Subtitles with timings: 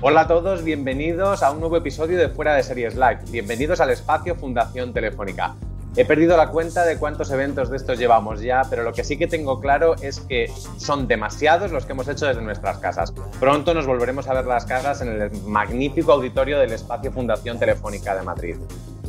[0.00, 3.18] Hola a todos, bienvenidos a un nuevo episodio de Fuera de Series Live.
[3.30, 5.54] Bienvenidos al espacio Fundación Telefónica.
[5.96, 9.18] He perdido la cuenta de cuántos eventos de estos llevamos ya, pero lo que sí
[9.18, 13.12] que tengo claro es que son demasiados los que hemos hecho desde nuestras casas.
[13.38, 18.14] Pronto nos volveremos a ver las caras en el magnífico auditorio del espacio Fundación Telefónica
[18.14, 18.56] de Madrid.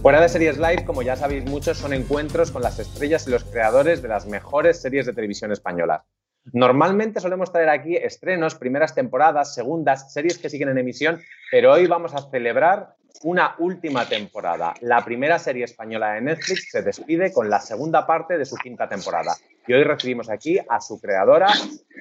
[0.01, 3.43] Fuera de Series Live, como ya sabéis muchos, son encuentros con las estrellas y los
[3.43, 6.03] creadores de las mejores series de televisión españolas.
[6.53, 11.19] Normalmente solemos traer aquí estrenos, primeras temporadas, segundas, series que siguen en emisión,
[11.51, 14.74] pero hoy vamos a celebrar una última temporada.
[14.81, 18.88] La primera serie española de Netflix se despide con la segunda parte de su quinta
[18.88, 19.35] temporada.
[19.68, 21.47] Y hoy recibimos aquí a su creadora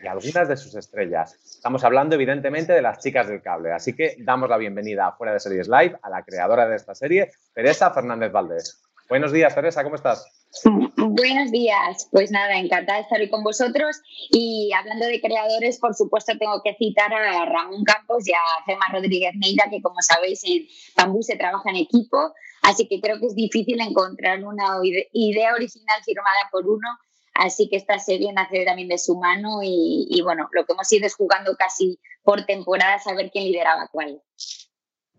[0.02, 1.34] y algunas de sus estrellas.
[1.44, 5.32] Estamos hablando evidentemente de las chicas del cable, así que damos la bienvenida a Fuera
[5.34, 8.87] de Series Live a la creadora de esta serie, Teresa Fernández Valdés.
[9.08, 10.26] Buenos días, Teresa, ¿cómo estás?
[10.96, 15.94] Buenos días, pues nada, encantada de estar hoy con vosotros y hablando de creadores, por
[15.94, 20.44] supuesto tengo que citar a Ramón Campos y a Gemma Rodríguez Neira, que como sabéis
[20.44, 24.78] en Bambú se trabaja en equipo, así que creo que es difícil encontrar una
[25.12, 26.88] idea original firmada por uno,
[27.32, 31.06] así que esta serie nace también de su mano y, bueno, lo que hemos ido
[31.06, 34.20] es jugando casi por temporada a saber quién lideraba cuál.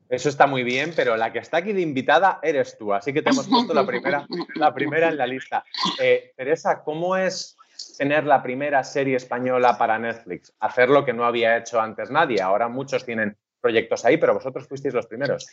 [0.09, 3.21] Eso está muy bien, pero la que está aquí de invitada eres tú, así que
[3.21, 4.25] te hemos puesto la primera,
[4.55, 5.63] la primera en la lista.
[6.01, 7.55] Eh, Teresa, ¿cómo es
[7.95, 10.51] tener la primera serie española para Netflix?
[10.59, 12.41] Hacer lo que no había hecho antes nadie.
[12.41, 15.45] Ahora muchos tienen proyectos ahí, pero vosotros fuisteis los primeros.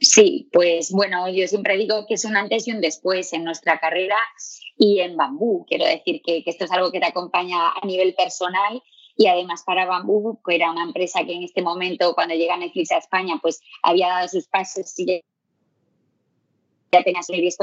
[0.00, 3.78] Sí, pues bueno, yo siempre digo que es un antes y un después en nuestra
[3.78, 4.16] carrera
[4.76, 5.64] y en Bambú.
[5.64, 8.82] Quiero decir que, que esto es algo que te acompaña a nivel personal
[9.16, 12.92] y además para Bambú, que era una empresa que en este momento, cuando llega Netflix
[12.92, 15.22] a España, pues había dado sus pasos y
[16.92, 17.56] ya tenía series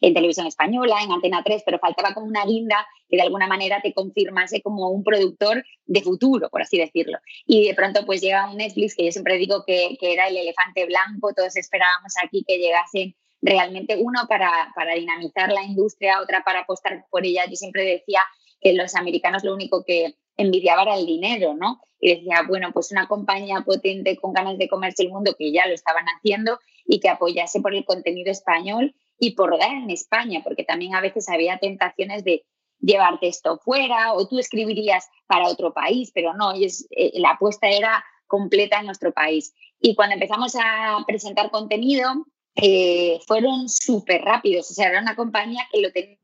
[0.00, 3.80] en televisión española, en Antena 3, pero faltaba como una guinda que de alguna manera
[3.82, 7.18] te confirmase como un productor de futuro, por así decirlo.
[7.46, 10.36] Y de pronto pues llega un Netflix que yo siempre digo que, que era el
[10.36, 16.44] elefante blanco, todos esperábamos aquí que llegasen realmente uno para, para dinamizar la industria, otra
[16.44, 17.44] para apostar por ella.
[17.48, 18.20] Yo siempre decía
[18.60, 21.80] que los americanos lo único que envidiaba era el dinero, ¿no?
[22.00, 25.66] Y decía, bueno, pues una compañía potente con ganas de comerse el mundo, que ya
[25.66, 30.40] lo estaban haciendo, y que apoyase por el contenido español y por dar en España,
[30.42, 32.44] porque también a veces había tentaciones de
[32.80, 38.04] llevarte esto fuera o tú escribirías para otro país, pero no, eh, la apuesta era
[38.26, 39.54] completa en nuestro país.
[39.80, 42.26] Y cuando empezamos a presentar contenido,
[42.56, 46.18] eh, fueron súper rápidos, o sea, era una compañía que lo tenía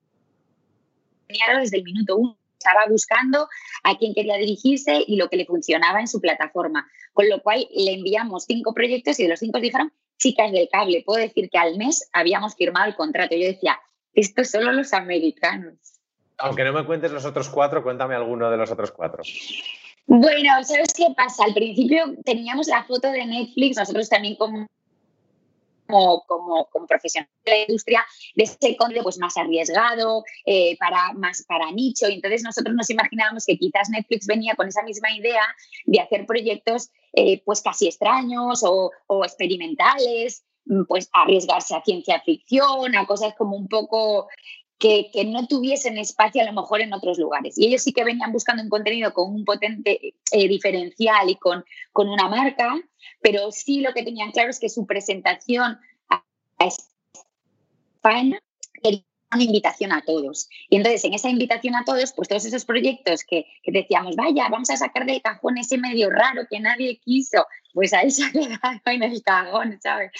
[1.60, 3.48] desde el minuto uno estaba buscando,
[3.84, 6.88] a quién quería dirigirse y lo que le funcionaba en su plataforma.
[7.12, 11.02] Con lo cual le enviamos cinco proyectos y de los cinco dijeron, chicas del cable,
[11.06, 13.36] puedo decir que al mes habíamos firmado el contrato.
[13.36, 13.78] Yo decía,
[14.12, 15.74] esto solo los americanos.
[16.38, 19.22] Aunque no me cuentes los otros cuatro, cuéntame alguno de los otros cuatro.
[20.06, 21.44] Bueno, ¿sabes qué pasa?
[21.44, 24.66] Al principio teníamos la foto de Netflix, nosotros también como
[25.88, 26.24] como,
[26.70, 28.04] como, profesional de la industria,
[28.34, 32.08] de ese contenido pues, más arriesgado, eh, para, más para nicho.
[32.08, 35.42] Y entonces nosotros nos imaginábamos que quizás Netflix venía con esa misma idea
[35.86, 42.20] de hacer proyectos eh, pues casi extraños o, o experimentales, mm, pues arriesgarse a ciencia
[42.20, 44.28] ficción, a cosas como un poco
[44.78, 47.58] que, no tuviesen espacio a lo mejor en otros lugares.
[47.58, 51.64] Y ellos sí que venían buscando un contenido con un potente eh, diferencial y con,
[51.92, 52.74] con una marca,
[53.20, 55.78] pero sí lo que tenían claro es que su presentación
[56.08, 56.24] a
[58.00, 58.40] España
[59.32, 60.48] una invitación a todos.
[60.70, 64.70] Y entonces, en esa invitación a todos, pues todos esos proyectos que, decíamos, vaya, vamos
[64.70, 68.80] a sacar del cajón ese medio raro que nadie quiso, pues ahí se ha quedado
[68.86, 70.12] en el cajón, ¿sabes?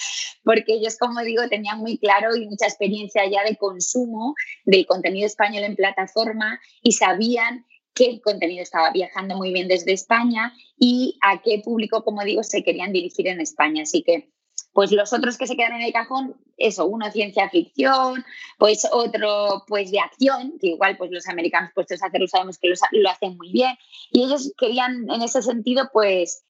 [0.44, 4.34] Porque ellos, como digo, tenían muy claro y mucha experiencia ya de consumo
[4.64, 7.64] del contenido español en plataforma y sabían
[7.94, 12.62] qué contenido estaba viajando muy bien desde España y a qué público, como digo, se
[12.62, 13.82] querían dirigir en España.
[13.82, 14.31] Así que
[14.78, 18.25] pues los otros que se quedan en el cajón, eso, uno ciencia ficción,
[18.58, 22.72] pues otro pues de acción, que igual pues los americanos puestos a hacerlo sabemos que
[22.92, 23.76] lo hacen muy bien,
[24.12, 26.44] y ellos querían en ese sentido pues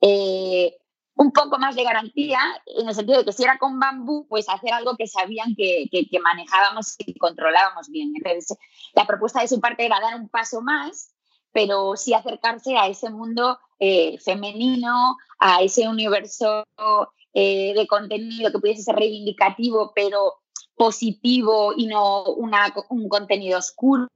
[0.00, 0.78] eh,
[1.16, 4.48] un poco más de garantía, en el sentido de que si era con bambú, pues
[4.48, 5.86] hacer algo que sabían que,
[6.22, 8.14] manejábamos y controlábamos bien.
[8.16, 8.56] Entonces,
[8.94, 11.12] la propuesta de su parte era dar un paso más,
[11.52, 16.64] pero sí acercarse a ese mundo eh, femenino, a ese universo
[17.34, 20.34] eh, de contenido que pudiese ser reivindicativo, pero
[20.76, 24.08] positivo y no un contenido oscuro.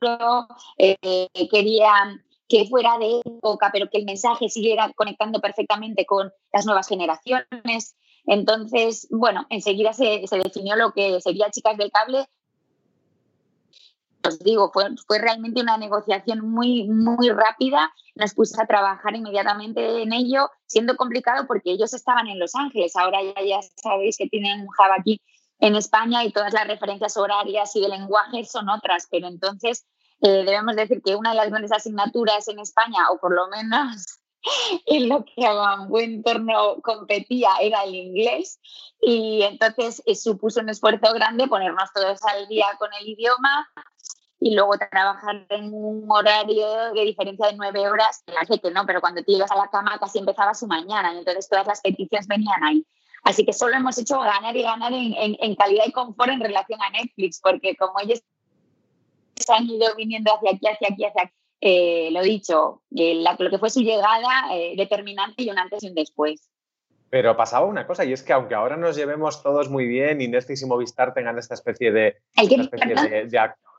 [0.78, 6.64] Eh, querían que fuera de época, pero que el mensaje siguiera conectando perfectamente con las
[6.64, 7.96] nuevas generaciones.
[8.24, 12.26] Entonces, bueno, enseguida se, se definió lo que sería Chicas del Cable
[14.28, 17.92] os digo, fue, fue realmente una negociación muy, muy rápida.
[18.14, 22.96] Nos pusimos a trabajar inmediatamente en ello, siendo complicado porque ellos estaban en Los Ángeles.
[22.96, 25.20] Ahora ya, ya sabéis que tienen un hub aquí
[25.60, 29.86] en España y todas las referencias horarias y de lenguaje son otras, pero entonces
[30.20, 34.18] eh, debemos decir que una de las grandes asignaturas en España, o por lo menos
[34.86, 38.60] en lo que a buen torno competía era el inglés
[39.00, 43.68] y entonces eh, supuso un esfuerzo grande ponernos todos al día con el idioma
[44.40, 48.22] y luego trabajar en un horario de diferencia de nueve horas,
[48.62, 51.48] que no, pero cuando te ibas a la cama casi empezaba su mañana y entonces
[51.48, 52.86] todas las peticiones venían ahí.
[53.24, 56.80] Así que solo hemos hecho ganar y ganar en, en, calidad y confort en relación
[56.80, 58.22] a Netflix, porque como ellos
[59.34, 63.50] se han ido viniendo hacia aquí, hacia aquí, hacia aquí, eh, lo dicho, eh, lo
[63.50, 66.48] que fue su llegada eh, determinante y un antes y un después.
[67.10, 70.28] Pero pasaba una cosa, y es que aunque ahora nos llevemos todos muy bien y
[70.28, 73.28] Netflix y Movistar tengan esta especie de, especie de,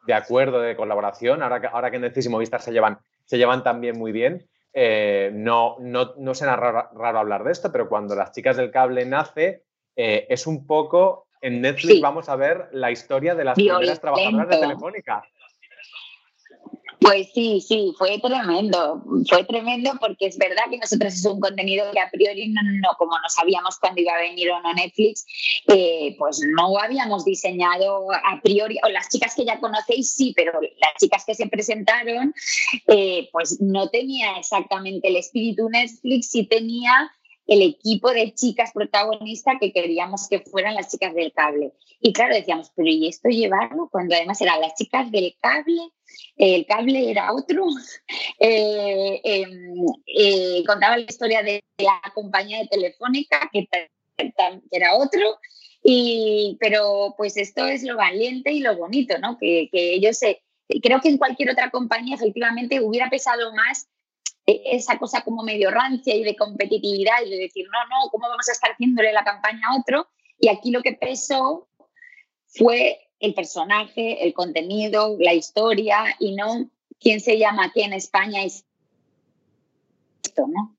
[0.07, 3.63] de acuerdo, de colaboración, ahora que, ahora que Netflix y Movistar se llevan, se llevan
[3.63, 8.15] también muy bien, eh, no, no, no será raro, raro, hablar de esto, pero cuando
[8.15, 9.63] las chicas del cable nace,
[9.95, 14.49] eh, es un poco, en Netflix vamos a ver la historia de las primeras trabajadoras
[14.49, 15.23] de Telefónica.
[17.01, 21.89] Pues sí, sí, fue tremendo, fue tremendo porque es verdad que nosotros es un contenido
[21.91, 25.25] que a priori no, no como no sabíamos cuándo iba a venir o no Netflix,
[25.67, 30.51] eh, pues no habíamos diseñado a priori, o las chicas que ya conocéis sí, pero
[30.61, 32.33] las chicas que se presentaron,
[32.87, 36.91] eh, pues no tenía exactamente el espíritu Netflix, sí tenía
[37.49, 41.73] el equipo de chicas protagonistas que queríamos que fueran las chicas del cable.
[41.99, 43.89] Y claro, decíamos, pero ¿y esto llevarlo?
[43.91, 45.81] Cuando además eran las chicas del cable,
[46.37, 47.65] el cable era otro,
[48.39, 53.67] eh, em, eh, contaba la historia de la compañía de Telefónica, que,
[54.69, 55.39] era otro,
[55.83, 59.39] y, pero pues esto es lo valiente y lo bonito, ¿no?
[59.39, 60.43] Que, que ellos se,
[60.83, 63.87] creo que en cualquier otra compañía efectivamente hubiera pesado más
[64.65, 68.49] esa cosa como medio rancia y de competitividad y de decir, no, no, ¿cómo vamos
[68.49, 70.09] a estar haciéndole la campaña a otro?
[70.39, 71.67] Y aquí lo que pesó
[72.47, 78.43] fue el personaje, el contenido, la historia y no quién se llama aquí en España
[78.43, 78.65] esto,
[80.47, 80.75] ¿no?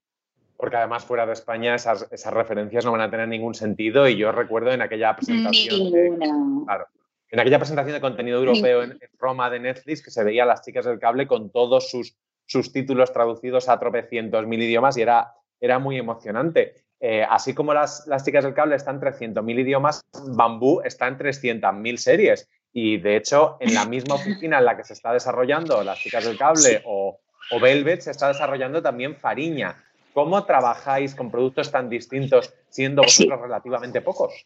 [0.57, 4.31] Porque además fuera de España esas, referencias no van a tener ningún sentido y yo
[4.31, 6.19] recuerdo en aquella presentación...
[6.65, 6.85] claro,
[7.29, 10.63] en aquella presentación de contenido europeo en, Roma de Netflix que se veía a las
[10.63, 12.15] chicas del cable con todos sus
[12.51, 16.75] sus títulos traducidos a tropecientos mil idiomas y era, era muy emocionante.
[16.99, 20.01] Eh, así como las, las, chicas del cable están en 300.000 idiomas,
[20.35, 22.49] Bambú está en 300.000 series.
[22.73, 26.23] y de hecho en la misma oficina en la que se está desarrollando Las chicas
[26.23, 27.19] del cable o,
[27.51, 29.75] o Velvet se está desarrollando también Fariña.
[30.13, 34.45] ¿Cómo trabajáis con productos tan distintos siendo vosotros relativamente pocos?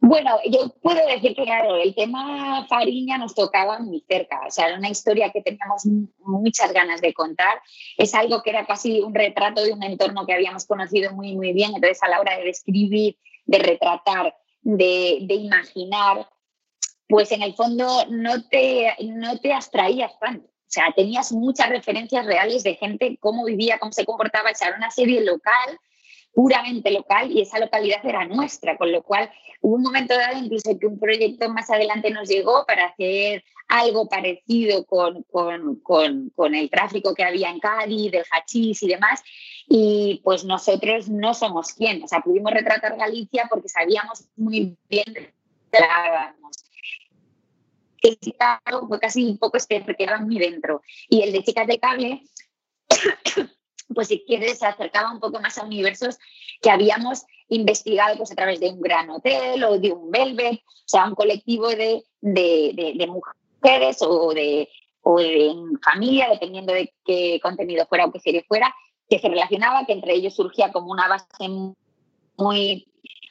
[0.00, 4.40] Bueno, yo puedo decir que, claro, el tema Fariña nos tocaba muy cerca.
[4.46, 5.86] O sea, era una historia que teníamos
[6.18, 7.60] muchas ganas de contar.
[7.96, 11.52] Es algo que era casi un retrato de un entorno que habíamos conocido muy, muy
[11.52, 11.72] bien.
[11.74, 16.28] Entonces, a la hora de describir, de retratar, de, imaginar,
[17.08, 20.46] pues en el fondo no te, no te abstraías tanto.
[20.46, 24.50] O sea, tenías muchas referencias reales de gente, cómo vivía, cómo se comportaba.
[24.50, 25.78] O era una serie local
[26.38, 29.28] puramente local y esa localidad era nuestra, con lo cual
[29.60, 34.08] hubo un momento dado incluso que un proyecto más adelante nos llegó para hacer algo
[34.08, 39.20] parecido con, con, el tráfico que había en Cádiz, del hachís y demás,
[39.68, 45.12] y pues nosotros no somos quien, o sea, pudimos retratar Galicia porque sabíamos muy bien
[45.12, 45.26] de
[48.00, 48.16] que
[48.86, 50.82] fue casi un poco este, porque muy dentro.
[51.08, 52.22] Y el de Chicas de Cable
[53.94, 56.18] pues si quieres, se acercaba un poco más a universos
[56.60, 60.88] que habíamos investigado pues, a través de un gran hotel o de un velvet, o
[60.88, 64.68] sea, un colectivo de, mujeres o de,
[65.02, 68.74] o de familia, dependiendo de qué contenido fuera o qué serie fuera,
[69.08, 71.48] que se relacionaba, que entre ellos surgía como una base
[72.36, 72.86] muy,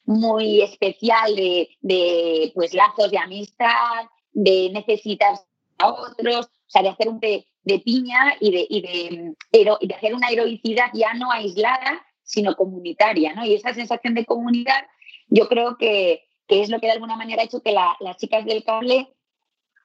[0.05, 5.35] muy especial de, de pues, lazos de amistad, de necesitar
[5.77, 7.45] a otros, o sea, de hacer un, de
[7.79, 9.35] piña y de, y de,
[9.81, 13.45] de hacer una heroicidad ya no aislada, sino comunitaria, ¿no?
[13.45, 14.85] Y esa sensación de comunidad
[15.29, 18.45] yo creo que, que es lo que de alguna manera ha hecho que las chicas
[18.45, 19.09] del cable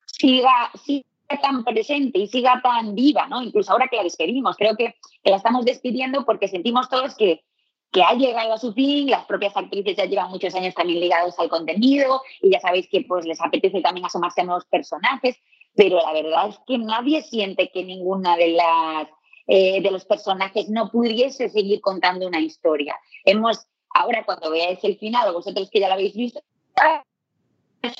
[0.06, 1.04] siga, siga
[1.40, 3.42] tan presente y siga tan viva, ¿no?
[3.42, 7.42] Incluso ahora que la despedimos, creo que, que la estamos despidiendo porque sentimos todos que,
[7.90, 11.38] que ha llegado a su fin, las propias actrices ya llevan muchos años también ligados
[11.38, 15.36] al contenido y ya sabéis que pues les apetece también asomarse a nuevos personajes
[15.74, 19.08] pero la verdad es que nadie siente que ninguna de las
[19.48, 22.96] eh, de los personajes no pudiese seguir contando una historia.
[23.24, 26.40] Hemos, ahora cuando veáis el final, vosotros que ya lo habéis visto,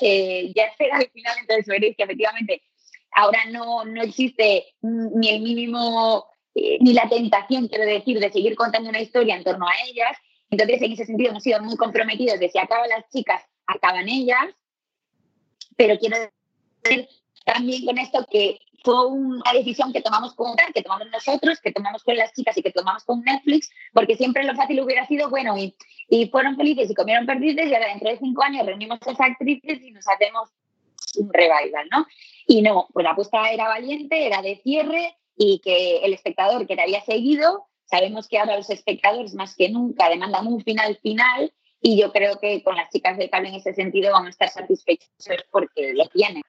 [0.01, 2.63] eh, ya espera el final, entonces veréis que efectivamente
[3.11, 6.25] ahora no, no existe ni el mínimo,
[6.55, 10.17] eh, ni la tentación, quiero decir, de seguir contando una historia en torno a ellas.
[10.49, 14.45] Entonces, en ese sentido, hemos sido muy comprometidos de si acaban las chicas, acaban ellas,
[15.75, 16.17] pero quiero
[16.83, 17.07] decir
[17.43, 22.03] también con esto que fue una decisión que tomamos con que tomamos nosotros, que tomamos
[22.03, 25.57] con las chicas y que tomamos con Netflix, porque siempre lo fácil hubiera sido, bueno,
[25.57, 25.75] y,
[26.09, 29.29] y fueron felices y comieron perdices y ahora dentro de cinco años reunimos a esas
[29.31, 30.49] actrices y nos hacemos
[31.15, 32.05] un revival, ¿no?
[32.45, 36.75] Y no, pues la apuesta era valiente, era de cierre y que el espectador que
[36.75, 41.53] te había seguido, sabemos que ahora los espectadores más que nunca demandan un final final
[41.81, 44.49] y yo creo que con las chicas del cable en ese sentido vamos a estar
[44.49, 45.09] satisfechos
[45.51, 46.43] porque lo tienen.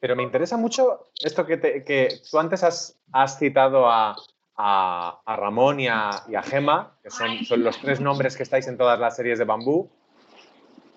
[0.00, 4.16] Pero me interesa mucho esto que, que tú antes has, has citado a,
[4.56, 8.66] a, Ramón y a, y a Gema, que son, son, los tres nombres que estáis
[8.66, 9.90] en todas las series de Bambú,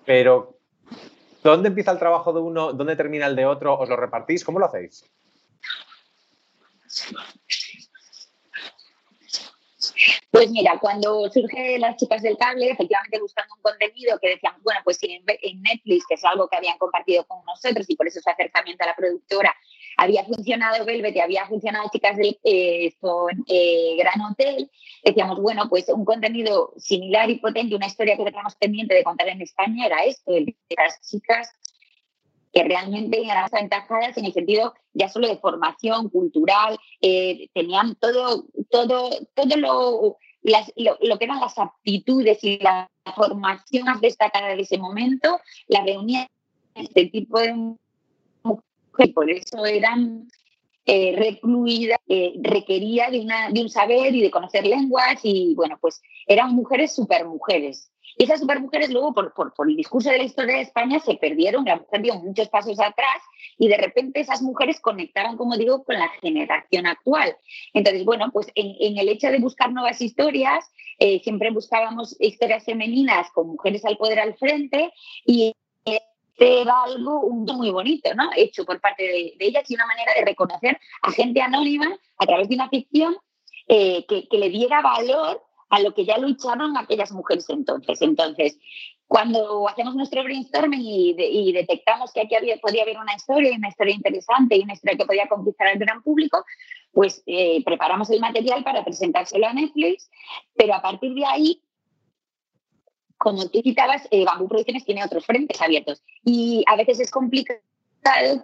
[0.04, 0.58] pero
[1.42, 2.72] ¿dónde empieza el trabajo de uno?
[2.72, 3.78] ¿Dónde termina el de otro?
[3.78, 4.44] ¿Os lo repartís?
[4.44, 5.04] ¿Cómo lo hacéis?
[10.42, 14.80] Pues mira, cuando surge las chicas del cable, efectivamente buscando un contenido que decían, bueno,
[14.82, 18.20] pues en, en Netflix, que es algo que habían compartido con nosotros y por eso
[18.20, 19.54] su acercamiento a la productora
[19.98, 22.92] había funcionado Velvet y había funcionado Chicas del eh,
[23.46, 24.68] eh, Gran Hotel,
[25.04, 29.28] decíamos, bueno, pues un contenido similar y potente, una historia que teníamos pendiente de contar
[29.28, 31.50] en España era esto, el de las chicas
[32.52, 38.44] que realmente eran aventajadas en el sentido ya solo de formación cultural, eh, tenían todo,
[38.70, 44.78] todo, todo lo, lo, que eran las aptitudes y la formación más destacada de ese
[44.78, 46.26] momento, la reunían
[46.74, 47.54] este tipo de
[48.42, 50.28] mujeres, por eso eran
[50.86, 55.78] eh, recluidas, eh, requería de, una, de un saber y de conocer lenguas y bueno,
[55.80, 57.90] pues eran mujeres super mujeres.
[58.18, 61.14] Y esas supermujeres luego, por, por, por, el discurso de la historia de España, se
[61.14, 63.22] perdieron, la mujer dio muchos pasos atrás
[63.58, 67.36] y de repente esas mujeres conectaban, como digo, con la generación actual.
[67.72, 70.64] Entonces, bueno, pues en, en el hecho de buscar nuevas historias,
[70.98, 74.92] eh, siempre buscábamos historias femeninas con mujeres al poder al frente
[75.26, 75.52] y
[76.42, 78.30] este algo muy bonito, ¿no?
[78.36, 81.86] Hecho por parte de, ellas y una manera de reconocer a gente anónima
[82.18, 83.16] a través de una ficción
[83.68, 88.02] eh, que, que le diera valor a lo que ya lucharon aquellas mujeres entonces.
[88.02, 88.58] Entonces,
[89.12, 93.94] cuando hacemos nuestro brainstorming y, detectamos que aquí había, podía haber una historia, una historia
[93.94, 96.44] interesante y una historia que podía conquistar al gran público,
[96.92, 100.10] pues eh, preparamos el material para presentárselo a Netflix,
[100.54, 101.62] pero a partir de ahí
[103.22, 107.60] como tú citabas, eh, Bambú Producciones tiene otros frentes abiertos y a veces es complicado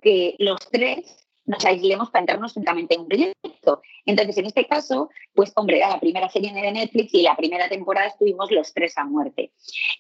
[0.01, 3.83] que los tres nos aislemos para entrarnos únicamente en un proyecto.
[4.07, 8.07] Entonces, en este caso, pues hombre, la primera serie de Netflix y la primera temporada
[8.07, 9.51] estuvimos los tres a muerte.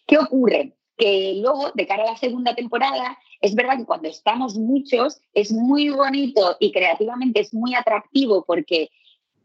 [0.07, 0.77] ¿Qué ocurre?
[0.97, 5.51] Que luego, de cara a la segunda temporada, es verdad que cuando estamos muchos es
[5.51, 8.91] muy bonito y creativamente es muy atractivo porque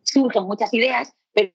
[0.04, 1.50] surgen muchas ideas, pero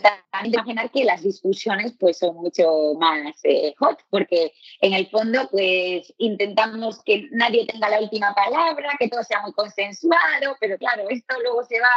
[0.00, 5.48] también imaginar que las discusiones pues son mucho más eh, hot, porque en el fondo
[5.50, 11.08] pues intentamos que nadie tenga la última palabra, que todo sea muy consensuado, pero claro,
[11.08, 11.88] esto luego se va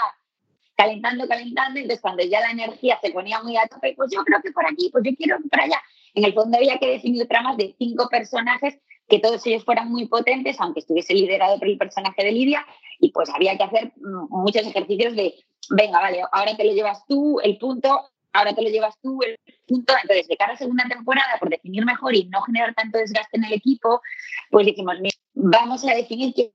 [0.75, 4.41] calentando, calentando, entonces cuando ya la energía se ponía muy a tope, pues yo creo
[4.41, 5.81] que por aquí, pues yo quiero por allá.
[6.13, 8.79] En el fondo había que definir tramas de cinco personajes
[9.09, 12.65] que todos ellos fueran muy potentes, aunque estuviese liderado por el personaje de Lidia,
[12.99, 15.35] y pues había que hacer mm, muchos ejercicios de
[15.69, 19.37] venga, vale, ahora te lo llevas tú, el punto, ahora te lo llevas tú, el
[19.67, 19.93] punto.
[20.01, 23.45] Entonces, de cara a segunda temporada, por definir mejor y no generar tanto desgaste en
[23.45, 24.01] el equipo,
[24.49, 24.95] pues dijimos,
[25.33, 26.51] vamos a definir quién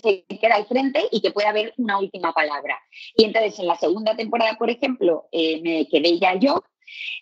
[0.00, 2.78] se queda al frente y que pueda haber una última palabra.
[3.16, 6.62] Y entonces, en la segunda temporada, por ejemplo, eh, me quedé ya yo.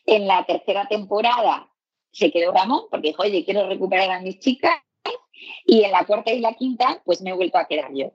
[0.04, 1.69] En la tercera temporada
[2.12, 4.75] se quedó Ramón, porque dijo, oye, quiero recuperar a mis chicas.
[5.64, 8.12] Y en la cuarta y la quinta, pues me he vuelto a quedar yo.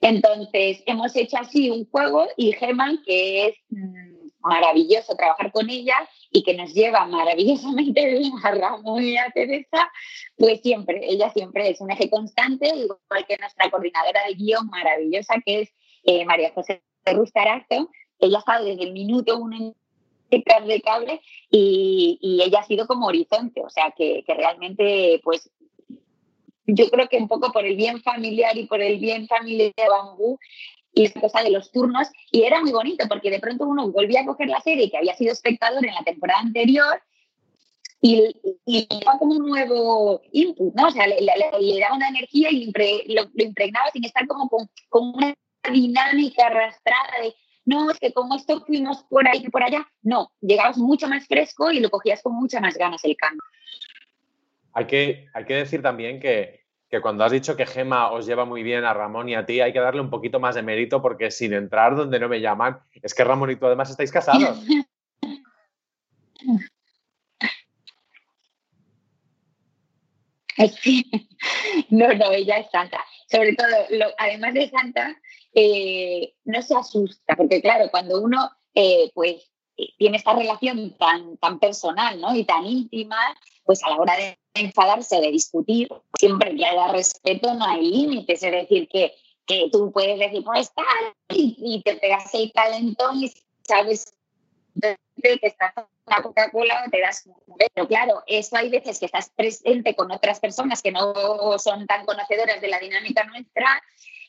[0.00, 5.94] Entonces, hemos hecho así un juego y Geman, que es mm, maravilloso trabajar con ella
[6.30, 9.90] y que nos lleva maravillosamente bien a Ramón y a Teresa,
[10.36, 15.34] pues siempre, ella siempre es un eje constante, igual que nuestra coordinadora de guion maravillosa,
[15.44, 15.74] que es
[16.04, 17.90] eh, María José Rustarazo.
[18.18, 19.74] Ella ha estado desde el minuto uno en
[20.66, 25.50] de cable y, y, ella ha sido como horizonte, o sea que, que realmente pues
[26.66, 29.88] yo creo que un poco por el bien familiar y por el bien familiar de
[29.88, 30.38] Bambú
[30.94, 34.20] y esa cosa de los turnos, y era muy bonito porque de pronto uno volvía
[34.20, 37.02] a coger la serie que había sido espectador en la temporada anterior
[38.00, 38.34] y,
[38.66, 40.88] y daba como un nuevo input, ¿no?
[40.88, 41.24] O sea, le,
[41.80, 42.70] daba una energía y
[43.14, 45.34] lo, impregnaba sin estar como con, con, una
[45.72, 50.32] dinámica arrastrada de, no, es que como esto fuimos por ahí y por allá, no,
[50.40, 53.42] llegabas mucho más fresco y lo cogías con muchas más ganas el cambio.
[54.74, 56.62] Hay que, hay que decir también que,
[57.00, 59.72] cuando has dicho que Gema os lleva muy bien a Ramón y a ti, hay
[59.72, 63.14] que darle un poquito más de mérito porque sin entrar donde no me llaman, es
[63.14, 64.58] que Ramón y tú además estáis casados.
[71.90, 73.04] No, no, ella es santa.
[73.28, 73.68] Sobre todo,
[74.18, 75.16] además de santa,
[75.54, 81.36] eh, no se asusta, porque claro, cuando uno eh, pues eh, tiene esta relación tan,
[81.38, 82.34] tan personal ¿no?
[82.34, 83.16] y tan íntima,
[83.64, 88.42] pues a la hora de enfadarse, de discutir, siempre que haya respeto no hay límites,
[88.42, 89.14] es decir, que,
[89.46, 94.14] que tú puedes decir, pues tal, y, te pegas el calentón y sabes
[94.80, 94.98] que
[95.42, 97.28] estás en la Coca-Cola te das
[97.74, 102.04] pero claro, eso hay veces que estás presente con otras personas que no son tan
[102.06, 103.82] conocedoras de la dinámica nuestra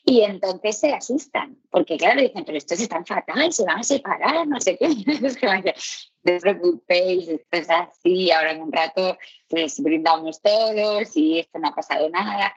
[0.04, 3.82] y entonces se asustan, porque claro, dicen, pero esto es tan fatal, se van a
[3.82, 4.88] separar, no sé qué.
[6.24, 9.16] no os preocupéis, esto es así, ahora en un rato
[9.48, 12.52] pues brindamos todos y esto no ha pasado nada.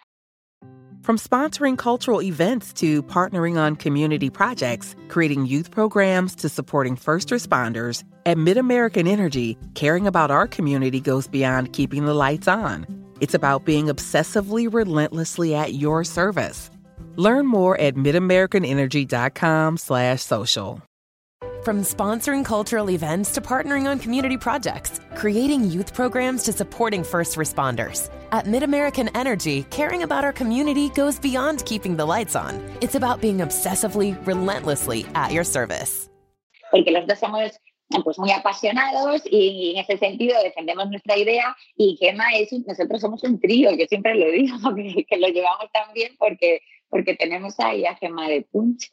[1.04, 7.30] From sponsoring cultural events to partnering on community projects, creating youth programs to supporting first
[7.30, 12.86] responders, at MidAmerican Energy, caring about our community goes beyond keeping the lights on.
[13.22, 16.70] It's about being obsessively relentlessly at your service.
[17.18, 20.84] Learn more at midamericanenergy.com slash social.
[21.64, 27.36] From sponsoring cultural events to partnering on community projects, creating youth programs to supporting first
[27.36, 28.10] responders.
[28.32, 32.62] At MidAmerican Energy, caring about our community goes beyond keeping the lights on.
[32.82, 36.10] It's about being obsessively, relentlessly at your service.
[36.72, 37.52] Porque los dos somos
[38.04, 43.24] pues muy apasionados y en ese sentido defendemos nuestra idea y Gemma es nosotros somos
[43.24, 47.60] un trío, yo siempre lo digo, que, que lo llevamos tan bien porque porque tenemos
[47.60, 48.92] ahí a Gema de Punch.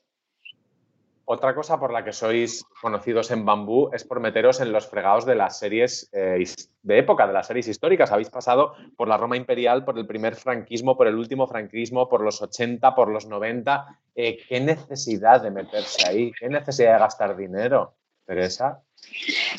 [1.26, 5.24] Otra cosa por la que sois conocidos en Bambú es por meteros en los fregados
[5.24, 6.44] de las series eh,
[6.82, 8.12] de época, de las series históricas.
[8.12, 12.20] Habéis pasado por la Roma imperial, por el primer franquismo, por el último franquismo, por
[12.20, 14.00] los 80, por los 90.
[14.14, 16.30] Eh, ¿Qué necesidad de meterse ahí?
[16.38, 17.94] ¿Qué necesidad de gastar dinero,
[18.26, 18.82] Teresa?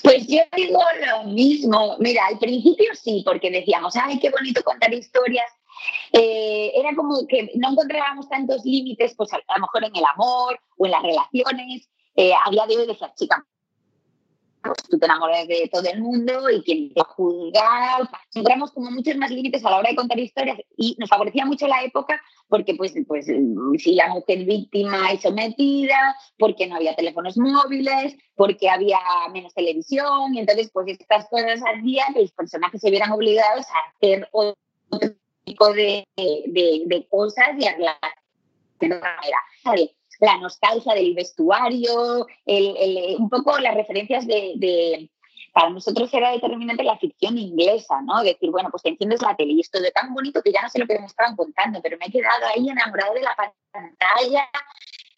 [0.04, 1.98] Pues yo digo lo mismo.
[1.98, 5.52] Mira, al principio sí, porque decíamos, ay, qué bonito contar historias
[6.12, 10.60] eh, era como que no encontrábamos tantos límites, pues a, lo mejor en el amor
[10.78, 11.90] o en las relaciones.
[12.16, 13.46] Eh, a día de hoy decía, chica,
[14.66, 19.16] pues tú te enamoras de todo el mundo y quien te juzga, encontramos como muchos
[19.18, 22.76] más límites a la hora de contar historias y nos favorecía mucho la época porque
[22.76, 29.00] pues, pues si la mujer víctima y sometida, porque no había teléfonos móviles, porque había
[29.32, 33.90] menos televisión y entonces pues estas cosas hacían que los personajes se vieran obligados a
[33.96, 34.56] hacer otro
[35.46, 37.98] tipo de, de, cosas y a la
[38.82, 39.40] manera
[40.20, 45.10] la nostalgia del vestuario, el, un poco las referencias de,
[45.54, 48.22] para nosotros era determinante la ficción inglesa, ¿no?
[48.24, 50.70] Decir, bueno, pues te enciendes la tele y esto de tan bonito que ya no
[50.70, 53.36] sé lo que me estaban contando, pero me he quedado ahí enamorado de la
[53.72, 54.50] pantalla,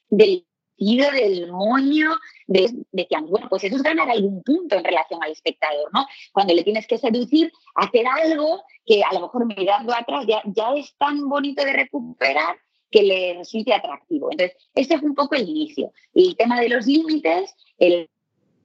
[0.10, 0.46] del
[0.78, 2.12] del moño,
[2.48, 6.06] de, decían, bueno, pues eso es ganar algún punto en relación al espectador, ¿no?
[6.34, 10.74] Cuando le tienes que seducir, hacer algo que a lo mejor mirando atrás ya, ya
[10.76, 12.58] es tan bonito de recuperar
[12.92, 14.32] que le resulte atractivo.
[14.32, 15.92] Entonces, ese fue un poco el inicio.
[16.14, 18.10] El tema de los límites, el,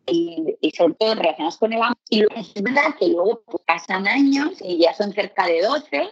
[0.07, 1.97] y, sobre todo relacionados con el amor.
[2.11, 6.11] Y es verdad que luego pasan años y ya son cerca de 12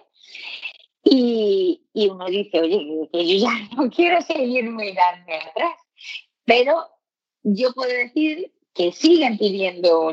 [1.04, 5.74] y, y uno dice, oye, que yo ya no quiero seguir mirando atrás.
[6.50, 6.90] Pero
[7.44, 10.10] yo puedo decir que siguen pidiendo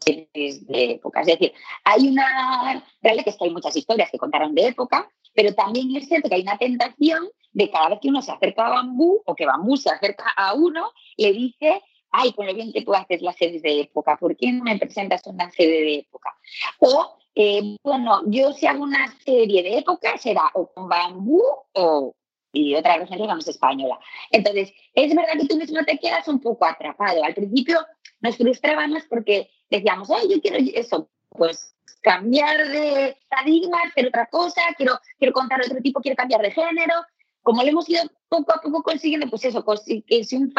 [0.00, 1.20] series de época.
[1.20, 1.52] Es decir,
[1.84, 2.84] hay una...
[3.00, 6.28] Realidad que es que hay muchas historias que contaron de época, pero también es cierto
[6.28, 9.46] que hay una tentación de cada vez que uno se acerca a Bambú o que
[9.46, 13.36] Bambú se acerca a uno, le dice, ay, con lo bien que tú haces las
[13.36, 16.36] series de época, ¿por qué no me presentas una serie de época?
[16.80, 21.40] O, eh, bueno, yo si hago una serie de época será o con Bambú
[21.74, 22.16] o
[22.52, 23.98] y otra referencia digamos española.
[24.30, 27.22] Entonces, es verdad que tú mismo te quedas un poco atrapado.
[27.24, 27.78] Al principio
[28.20, 34.60] nos frustrábamos porque decíamos, ay, yo quiero eso, pues cambiar de paradigma, hacer otra cosa,
[34.76, 36.94] quiero, quiero contar otro tipo, quiero cambiar de género.
[37.42, 39.64] Como lo hemos ido poco a poco consiguiendo, pues eso,
[40.06, 40.52] que si un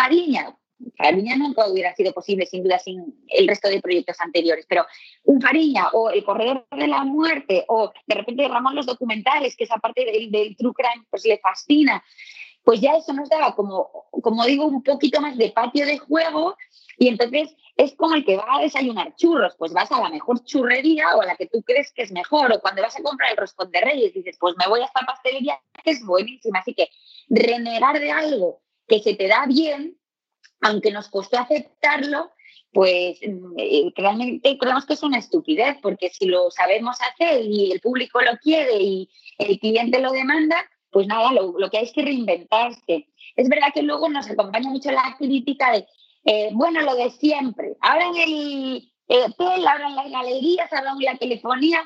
[0.97, 4.85] Fariña, nunca hubiera sido posible sin duda sin el resto de proyectos anteriores, pero
[5.25, 9.65] un Fariña o El Corredor de la Muerte o de repente Ramón los documentales, que
[9.65, 12.03] esa parte del, del true crime pues le fascina,
[12.63, 13.89] pues ya eso nos daba como,
[14.21, 16.55] como digo, un poquito más de patio de juego
[16.97, 20.43] y entonces es como el que va a desayunar churros, pues vas a la mejor
[20.43, 23.31] churrería o a la que tú crees que es mejor, o cuando vas a comprar
[23.31, 26.59] el roscón de reyes dices, pues me voy a esta pastelería que es buenísima.
[26.59, 26.89] Así que
[27.29, 29.97] renegar de algo que se te da bien,
[30.61, 32.31] aunque nos costó aceptarlo,
[32.71, 37.79] pues eh, realmente creemos que es una estupidez, porque si lo sabemos hacer y el
[37.79, 40.57] público lo quiere y el cliente lo demanda,
[40.91, 43.07] pues nada, lo, que hay es que reinventarse.
[43.35, 45.87] Es verdad que luego nos acompaña mucho la crítica de
[46.25, 47.75] eh, bueno, lo de siempre.
[47.81, 51.81] Ahora en el hotel, ahora en las galerías, ahora en la telefonía.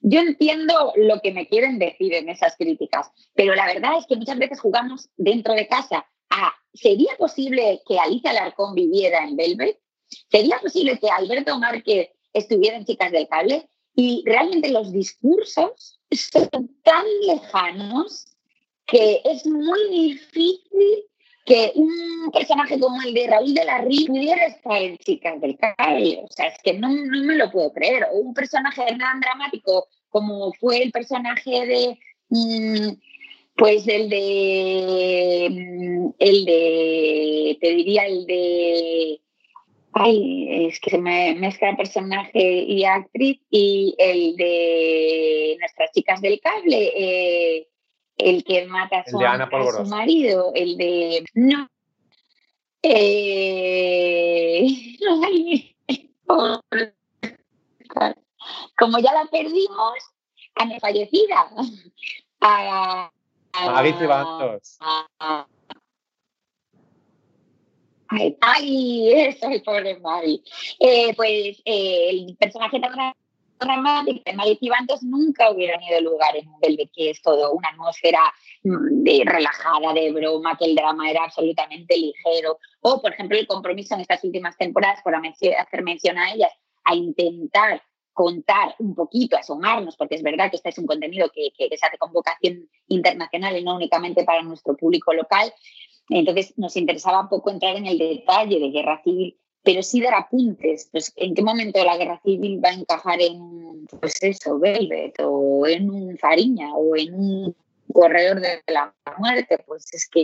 [0.00, 4.16] Yo entiendo lo que me quieren decir en esas críticas, pero la verdad es que
[4.16, 9.78] muchas veces jugamos dentro de casa a, ¿sería posible que Alicia Alarcón viviera en Velvet?
[10.30, 13.68] ¿Sería posible que Alberto Márquez estuviera en Chicas del Cable?
[13.94, 18.26] Y realmente los discursos son tan lejanos
[18.86, 21.04] que es muy difícil
[21.44, 25.58] que un personaje como el de Raúl de la Ría pudiera estar en Chicas del
[25.58, 26.22] Cable.
[26.24, 28.06] O sea, es que no, no me lo puedo creer.
[28.12, 31.98] O un personaje tan dramático como fue el personaje de.
[32.28, 32.92] Mm,
[33.56, 35.48] pues el de.
[35.50, 37.58] Mm, el de.
[37.60, 39.20] Te diría el de.
[39.94, 43.40] Ay, es que se me mezcla personaje y actriz.
[43.50, 46.92] Y el de nuestras chicas del cable.
[46.96, 47.68] Eh,
[48.18, 49.18] el que mata a su,
[49.88, 51.24] marido, el de...
[51.34, 51.68] No.
[52.82, 54.66] Eh,
[58.76, 59.94] como ya la perdimos,
[60.56, 61.50] a mi fallecida.
[62.40, 63.12] A,
[65.18, 65.46] a,
[68.40, 70.42] Ay, eso es el pobre Mari.
[70.78, 72.92] Eh, pues eh, el personaje tan
[73.58, 78.20] dramática de Cibantos nunca hubieran ido lugar en el de que es todo una atmósfera
[78.64, 82.58] mm, de relajada, de broma, que el drama era absolutamente ligero.
[82.80, 86.52] O, por ejemplo, el compromiso en estas últimas temporadas, por hacer mención a ellas,
[86.84, 87.82] a intentar
[88.12, 91.86] contar un poquito, asomarnos, porque es verdad que este es un contenido que, que se
[91.86, 95.52] hace con vocación internacional y no únicamente para nuestro público local.
[96.08, 100.88] Entonces nos interesaba poco entrar en el detalle de guerra civil pero sí dar apuntes,
[100.90, 105.66] pues en qué momento la guerra civil va a encajar en, pues eso, Velvet, o
[105.66, 107.56] en un Fariña, o en un
[107.92, 110.22] corredor de la muerte, pues es que,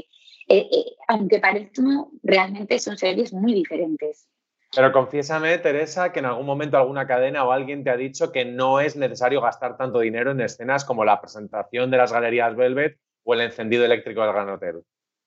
[0.48, 4.26] eh, eh, aunque parezcan, realmente son series muy diferentes.
[4.74, 8.44] Pero confiésame, Teresa, que en algún momento alguna cadena o alguien te ha dicho que
[8.44, 12.98] no es necesario gastar tanto dinero en escenas como la presentación de las galerías Velvet
[13.24, 14.58] o el encendido eléctrico del Gran.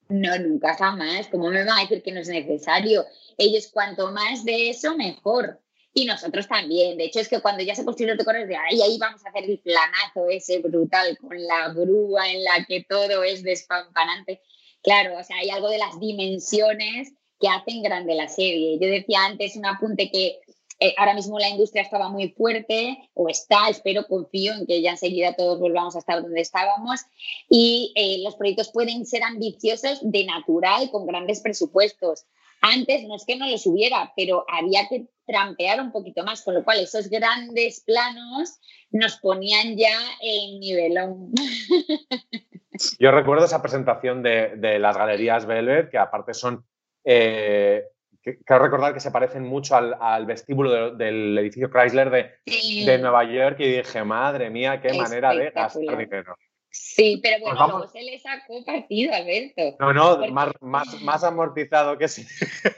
[0.10, 1.28] No, nunca jamás.
[1.28, 3.06] ¿Cómo me van a decir que no es necesario?
[3.38, 5.60] Ellos cuanto más de eso, mejor.
[5.94, 6.98] Y nosotros también.
[6.98, 9.30] De hecho, es que cuando ya se construyó te corres de ahí, ahí vamos a
[9.30, 14.42] hacer el planazo ese brutal con la grúa en la que todo es despampanante.
[14.84, 18.78] Claro, o sea, hay algo de las dimensiones que hacen grande la serie.
[18.80, 20.40] Yo decía antes un apunte que
[20.80, 24.92] eh, ahora mismo la industria estaba muy fuerte, o está, espero, confío en que ya
[24.92, 27.02] enseguida todos volvamos a estar donde estábamos,
[27.50, 32.26] y eh, los proyectos pueden ser ambiciosos de natural, con grandes presupuestos.
[32.62, 36.54] Antes no es que no los hubiera, pero había que trampear un poquito más, con
[36.54, 38.60] lo cual esos grandes planos
[38.92, 41.32] nos ponían ya en nivelón.
[43.00, 46.66] Yo recuerdo esa presentación de, las galerías Velvet, que aparte son,
[47.04, 47.84] eh,
[48.22, 52.10] quiero recordar que se parecen mucho al, vestíbulo del edificio Chrysler
[52.46, 56.36] de, Nueva York y dije, madre mía, qué manera de gastar dinero.
[56.74, 59.76] Sí, pero bueno, pues luego se le sacó partido, Alberto.
[59.78, 62.26] No, no, más, más, más, amortizado que sí.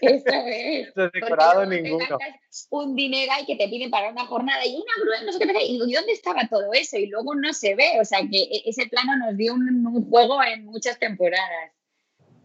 [0.01, 0.95] Eso es.
[0.95, 2.17] No decorado ninguno.
[2.71, 5.65] un dinero y que te piden para una jornada y una grúa, no sé qué.
[5.65, 6.97] Y ¿dónde estaba todo eso?
[6.97, 7.99] Y luego no se ve.
[8.01, 11.71] O sea, que e, ese plano nos dio un, juego en muchas temporadas.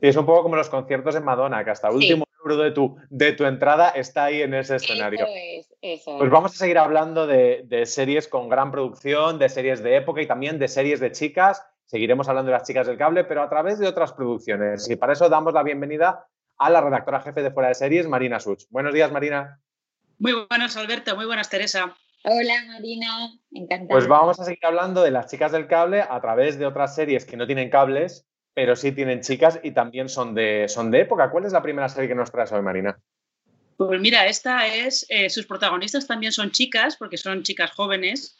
[0.01, 2.71] Y es un poco como los conciertos en Madonna, que hasta el último euro de
[2.71, 5.27] tu, de tu entrada está ahí en ese escenario.
[5.27, 9.49] Eso es, eso Pues vamos a seguir hablando de, de, series con gran producción, de
[9.49, 11.65] series de época y también de series de chicas.
[11.85, 14.89] Seguiremos hablando de las chicas del cable, pero a través de otras producciones.
[14.89, 16.27] Y para eso damos la bienvenida
[16.59, 18.65] a la redactora jefe de Fuera de Series, Marina Such.
[18.71, 19.61] Buenos días, Marina.
[20.19, 21.17] Muy buenas, Alberto.
[21.17, 21.97] Muy buenas, Teresa.
[22.25, 23.31] Hola, Marina.
[23.53, 23.89] Encantada.
[23.91, 27.25] Pues vamos a seguir hablando de las chicas del cable a través de otras series
[27.25, 28.29] que no tienen cables
[28.59, 31.31] pero sí tienen chicas y también son de, son de época.
[31.31, 32.99] ¿Cuál es la primera serie que nos traes hoy, Marina?
[33.77, 38.37] Pues mira, esta es, eh, sus protagonistas también son chicas, porque son chicas jóvenes.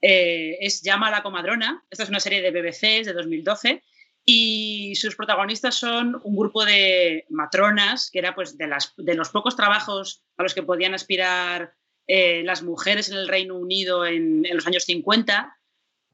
[0.00, 1.82] Eh, es Llama a la comadrona.
[1.90, 3.82] Esta es una serie de BBC de 2012
[4.24, 9.30] y sus protagonistas son un grupo de matronas, que era pues de, las, de los
[9.30, 11.74] pocos trabajos a los que podían aspirar
[12.06, 15.57] eh, las mujeres en el Reino Unido en, los años 50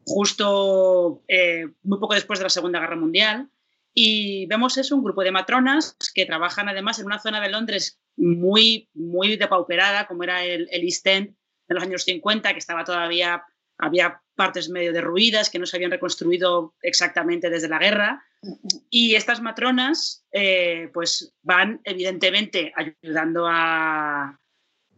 [0.05, 3.49] justo eh, muy poco después de la Segunda Guerra Mundial.
[3.93, 8.01] Y vemos eso, un grupo de matronas que trabajan además en una zona de Londres
[8.17, 11.35] muy, muy depauperada, como era el, el East End
[11.69, 13.45] de los años 50, que estaba todavía,
[13.79, 18.25] había partes medio derruidas, que no se habían reconstruido exactamente desde la guerra.
[18.91, 24.39] Y estas matronas, eh, pues van evidentemente ayudando a,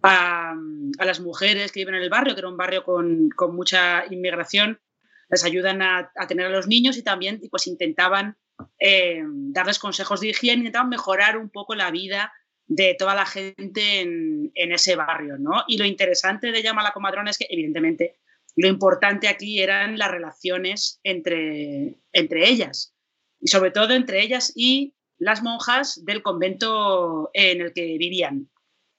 [0.02, 0.54] a,
[0.98, 4.04] a, las mujeres que viven en el barrio, que era un barrio con, con mucha
[4.10, 4.80] inmigración,
[5.28, 8.36] les ayudan a, tener a los niños y también pues intentaban
[8.78, 12.32] eh, darles consejos de higiene, intentaban mejorar un poco la vida
[12.66, 15.64] de toda la gente en, ese barrio, ¿no?
[15.68, 18.16] Y lo interesante de Llama a la Comadrona es que, evidentemente,
[18.56, 22.94] lo importante aquí eran las relaciones entre, entre ellas,
[23.40, 28.50] y sobre todo entre ellas y las monjas del convento en el que vivían,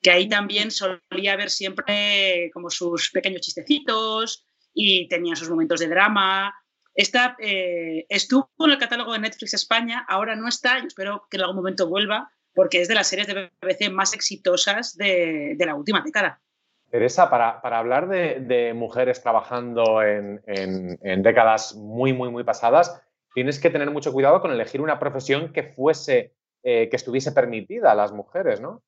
[0.02, 4.47] que ahí también solía haber siempre como sus pequeños chistecitos,
[4.80, 6.54] y tenía sus momentos de drama.
[6.94, 11.38] Esta eh, estuvo en el catálogo de Netflix España, ahora no está, yo espero que
[11.38, 15.74] en algún momento vuelva, porque es de las series de BBC más exitosas de, la
[15.74, 16.40] última década.
[16.92, 20.42] Teresa, para, para hablar de, mujeres trabajando en,
[21.24, 23.02] décadas muy, muy, muy pasadas,
[23.34, 27.92] tienes que tener mucho cuidado con elegir una profesión que fuese, eh, que estuviese permitida
[27.92, 28.84] a las mujeres, ¿no?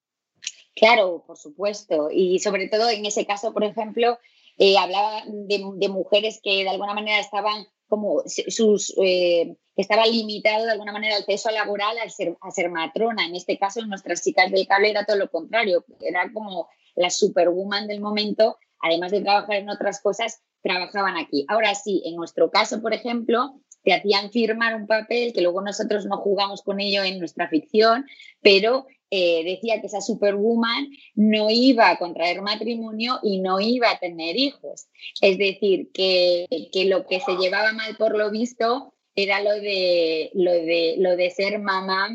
[0.75, 2.09] Claro, por supuesto.
[2.11, 4.19] Y sobre todo en ese caso, por ejemplo,
[4.59, 10.71] eh, hablaba de, mujeres que de alguna manera estaban como sus eh, estaba limitado de
[10.71, 13.25] alguna manera el peso laboral al ser, a ser matrona.
[13.25, 17.87] En este caso, nuestras chicas del cable era todo lo contrario, era como la superwoman
[17.87, 21.45] del momento, además de trabajar en otras cosas, trabajaban aquí.
[21.47, 26.05] Ahora sí, en nuestro caso, por ejemplo, te hacían firmar un papel que luego nosotros
[26.05, 28.05] no jugamos con ello en nuestra ficción,
[28.41, 33.99] pero eh, decía que esa superwoman no iba a contraer matrimonio y no iba a
[33.99, 34.87] tener hijos.
[35.21, 36.47] Es decir, que,
[36.87, 41.29] lo que se llevaba mal por lo visto era lo de, lo de, lo de
[41.31, 42.09] ser mamá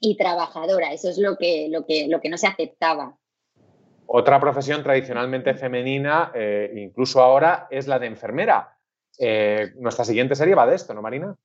[0.00, 0.92] y trabajadora.
[0.92, 3.16] Eso es lo que, lo que, lo que no se aceptaba.
[4.06, 8.76] Otra profesión tradicionalmente femenina, eh, incluso ahora, es la de enfermera.
[9.18, 11.36] Eh, nuestra siguiente serie va de esto, ¿no, Marina?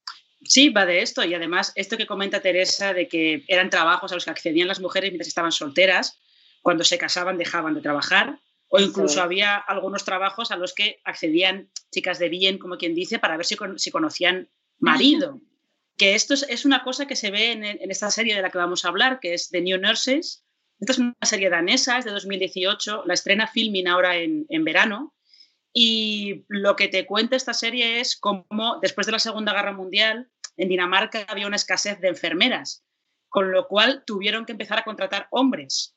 [0.45, 1.23] Sí, va de esto.
[1.23, 4.79] Y además, esto que comenta Teresa de que eran trabajos a los que accedían las
[4.79, 6.19] mujeres mientras estaban solteras,
[6.62, 11.69] cuando se casaban dejaban de trabajar, o incluso había algunos trabajos a los que accedían
[11.91, 15.39] chicas de bien, como quien dice, para ver si, si conocían marido.
[15.97, 18.84] que esto es, una cosa que se ve en, esta serie de la que vamos
[18.84, 20.43] a hablar, que es The New Nurses.
[20.79, 25.12] Esta es una serie danesa, es de 2018, la estrena Filming ahora en, en verano.
[25.74, 30.30] Y lo que te cuenta esta serie es cómo después de la Segunda Guerra Mundial
[30.56, 32.86] en Dinamarca había una escasez de enfermeras,
[33.28, 35.96] con lo cual tuvieron que empezar a contratar hombres.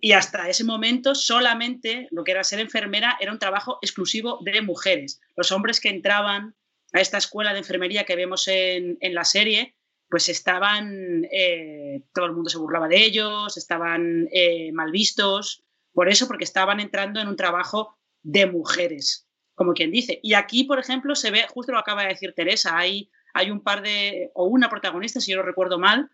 [0.00, 4.62] Y hasta ese momento solamente lo que era ser enfermera era un trabajo exclusivo de
[4.62, 5.20] mujeres.
[5.36, 6.54] Los hombres que entraban
[6.92, 9.74] a esta escuela de enfermería que vemos en, la serie,
[10.08, 16.08] pues estaban, eh, todo el mundo se burlaba de ellos, estaban eh, mal vistos, por
[16.08, 20.20] eso, porque estaban entrando en un trabajo de mujeres, como quien dice.
[20.22, 23.62] Y aquí, por ejemplo, se ve, justo lo acaba de decir Teresa, hay, hay un
[23.62, 26.10] par de, o una protagonista, si yo no recuerdo mal,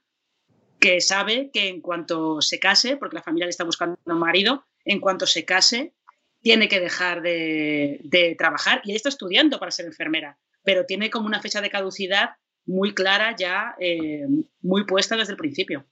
[0.80, 4.64] que sabe que en cuanto se case, porque la familia le está buscando un marido,
[4.84, 5.94] en cuanto se case,
[6.40, 11.40] tiene que dejar de, trabajar y está estudiando para ser enfermera, pero tiene como una
[11.40, 12.30] fecha de caducidad
[12.64, 14.26] muy clara ya, eh,
[14.60, 15.86] muy puesta desde el principio.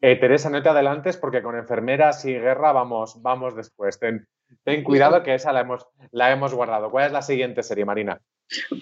[0.00, 3.98] Eh, Teresa, no te adelantes porque con enfermeras y guerra vamos, vamos después.
[3.98, 4.26] Ten,
[4.64, 6.90] ten cuidado que esa la hemos, la hemos guardado.
[6.90, 8.20] ¿Cuál es la siguiente serie, Marina?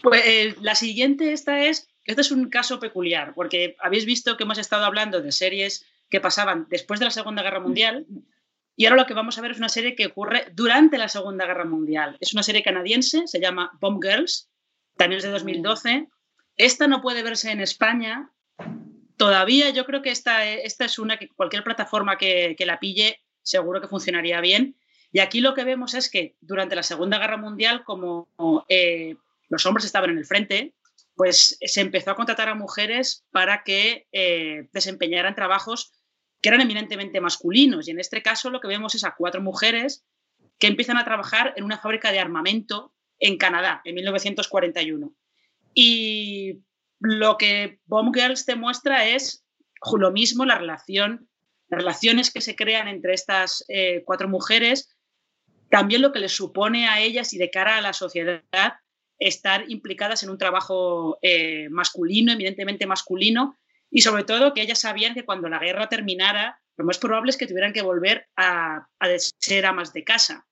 [0.03, 4.45] Pues eh, la siguiente esta es este es un caso peculiar, porque habéis visto que
[4.45, 8.07] hemos estado hablando de series que pasaban después de la Segunda Guerra Mundial
[8.77, 11.45] y ahora lo que vamos a ver es una serie que ocurre durante la Segunda
[11.45, 12.17] Guerra Mundial.
[12.21, 14.49] Es una serie canadiense, se llama Bomb Girls,
[14.97, 16.09] también es de 2012.
[16.57, 18.31] Esta no puede verse en España.
[19.19, 23.81] Todavía yo creo que esta, esta es una que cualquier plataforma que, la pille seguro
[23.81, 24.77] que funcionaría bien.
[25.11, 28.29] Y aquí lo que vemos es que durante la Segunda Guerra Mundial, como
[28.69, 29.17] eh,
[29.49, 30.73] los hombres estaban en el frente,
[31.17, 35.93] pues se empezó a contratar a mujeres para que eh, desempeñaran trabajos
[36.41, 37.89] que eran eminentemente masculinos.
[37.89, 40.05] Y en este caso lo que vemos es a cuatro mujeres
[40.61, 45.13] que empiezan a trabajar en una fábrica de armamento en Canadá en 1941.
[45.75, 46.61] Y
[47.01, 49.45] lo que Bomb Girls te muestra es
[49.97, 51.29] lo mismo, la relación,
[51.69, 54.97] las relaciones que se crean entre estas eh, cuatro mujeres,
[55.71, 58.43] también lo que les supone a ellas y de cara a la sociedad
[59.19, 63.57] estar implicadas en un trabajo eh, masculino, evidentemente masculino,
[63.91, 67.37] y sobre todo que ellas sabían que cuando la guerra terminara, lo más probable es
[67.37, 68.89] que tuvieran que volver a,
[69.39, 70.47] ser amas de casa,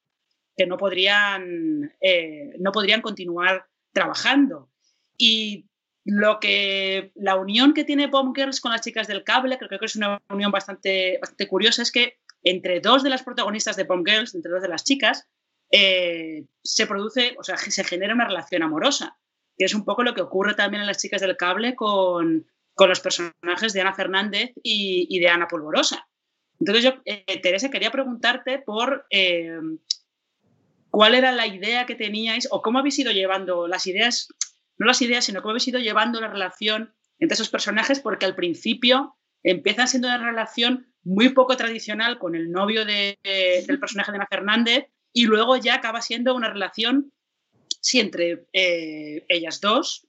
[0.57, 4.71] que no podrían, eh, no podrían continuar trabajando.
[5.17, 5.67] Y
[6.07, 9.87] lo que la unión que tiene Bomb Girls con las chicas del cable, creo que
[9.87, 14.07] es una unión bastante, bastante curiosa, es que entre dos de las protagonistas de Bomb
[14.07, 15.27] Girls, entre dos de las chicas,
[15.73, 19.19] eh, se produce, o sea, se genera una relación amorosa,
[19.59, 22.47] que es un poco lo que ocurre también en las chicas del cable con,
[22.79, 26.07] los personajes de Ana Fernández y, de Ana Polvorosa.
[26.61, 29.59] Entonces yo, eh, Teresa, quería preguntarte por eh,
[30.91, 34.29] cuál era la idea que teníais o cómo habéis ido llevando las ideas,
[34.79, 38.35] no las ideas, sino cómo habéis ido llevando la relación entre esos personajes, porque al
[38.35, 44.27] principio empiezan siendo una relación muy poco tradicional con el novio del personaje de Ana
[44.29, 47.13] Fernández y luego ya acaba siendo una relación,
[47.81, 50.09] sí, entre eh, ellas dos,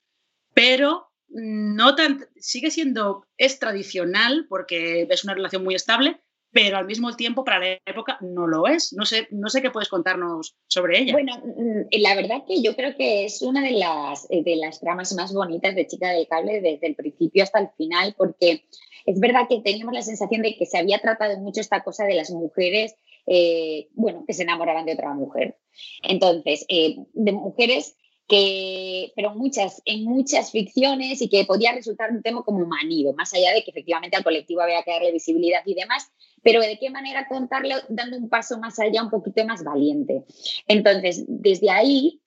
[0.53, 6.21] pero no tan, sigue siendo, es tradicional porque es una relación muy estable,
[6.57, 8.91] pero al mismo tiempo para la época no lo es.
[8.91, 11.13] No sé, no sé qué puedes contarnos sobre ella.
[11.13, 14.79] Bueno, mm, la verdad que yo creo que es una de las, eh, de las
[14.79, 18.63] tramas más bonitas de Chica del Cable desde el principio hasta el final, porque
[19.05, 22.15] es verdad que teníamos la sensación de que se había tratado mucho esta cosa de
[22.15, 22.95] las mujeres
[23.27, 25.59] eh, bueno, que se enamoraban de otra mujer.
[26.01, 27.95] Entonces, eh, de mujeres
[28.27, 33.31] que, pero muchas, en muchas ficciones y que podía resultar un tema como manido, más
[33.35, 36.11] allá de que efectivamente al colectivo había que darle visibilidad y demás,
[36.43, 40.23] pero de qué manera contarlo dando un paso más allá, un poquito más valiente.
[40.67, 42.21] Entonces, desde ahí,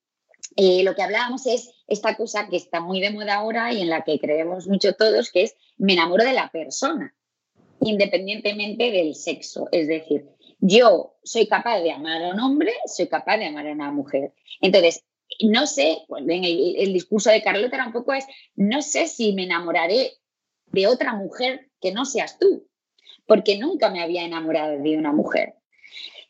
[0.56, 3.88] eh, lo que hablábamos es esta cosa que está muy de moda ahora y en
[3.88, 7.14] la que creemos mucho todos, que es me enamoro de la persona,
[7.80, 9.68] independientemente del sexo.
[9.72, 10.26] Es decir,
[10.58, 14.34] yo soy capaz de amar a un hombre, soy capaz de amar a una mujer.
[14.60, 15.04] Entonces,
[15.42, 19.44] no sé, en el, discurso de Carlota era un poco es, no sé si me
[19.44, 20.12] enamoraré
[20.66, 22.68] de otra mujer que no seas tú,
[23.30, 25.54] porque nunca me había enamorado de una mujer.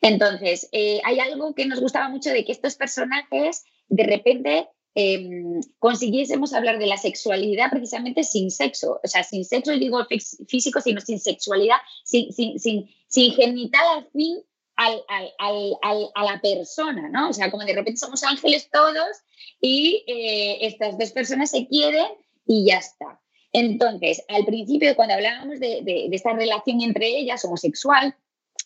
[0.01, 5.61] Entonces, eh, hay algo que nos gustaba mucho de que estos personajes de repente Em,
[5.79, 10.05] consiguiésemos hablar de la sexualidad precisamente sin sexo, o sea, sin sexo, digo
[10.47, 14.43] físico, sino sin sexualidad, sin, sin, sin, sin genital al fin
[14.75, 17.29] al, al, al, a la persona, ¿no?
[17.29, 19.07] O sea, como de repente somos ángeles todos
[19.61, 22.07] y eh, estas dos personas se quieren
[22.45, 23.20] y ya está.
[23.53, 28.15] Entonces, al principio, cuando hablábamos de, esta relación entre ellas, homosexual,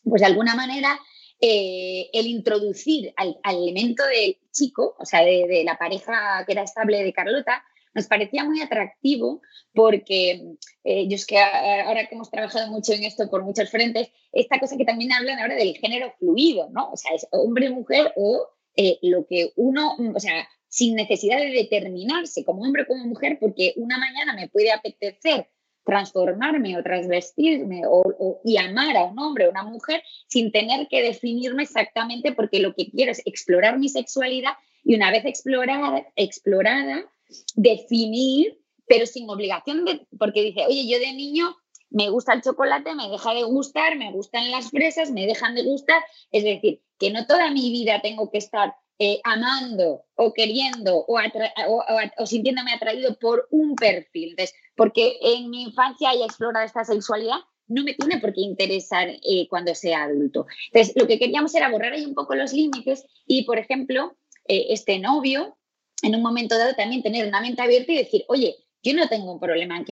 [0.04, 1.00] pues de alguna manera
[1.42, 7.04] eh, el introducir al, elemento del chico, o sea, de, la pareja que era estable
[7.04, 7.64] de Carlota,
[7.94, 9.42] nos parecía muy atractivo
[9.74, 14.10] porque eh, yo es que ahora que hemos trabajado mucho en esto por muchos frentes,
[14.34, 16.92] esta cosa que también hablan ahora del género fluido, ¿no?
[16.92, 22.44] O sea, es hombre-mujer o eh, lo que uno, o sea, sin necesidad de determinarse
[22.44, 25.48] como hombre o como mujer, porque una mañana me puede apetecer
[25.86, 31.02] transformarme o transvestirme o, y amar a un hombre o una mujer sin tener que
[31.02, 34.52] definirme exactamente porque lo que quiero es explorar mi sexualidad
[34.84, 37.10] y una vez explorada, explorada
[37.56, 41.56] definir, pero sin obligación de, porque dice, oye, yo de niño
[41.90, 45.64] me gusta el chocolate, me deja de gustar, me gustan las fresas, me dejan de
[45.64, 46.04] gustar,
[46.34, 52.26] es decir, que no toda mi vida tengo que estar eh, amando o queriendo o,
[52.26, 54.30] sintiéndome atraído por un perfil.
[54.32, 57.38] Entonces, porque en mi infancia haya explorado esta sexualidad,
[57.68, 60.46] no me tiene por qué interesar eh, cuando sea adulto.
[60.72, 64.16] Entonces, lo que queríamos era borrar ahí un poco los límites y, por ejemplo,
[64.48, 65.58] eh, este novio,
[66.02, 69.34] en un momento dado, también tener una mente abierta y decir, oye, yo no tengo
[69.34, 69.86] un problema en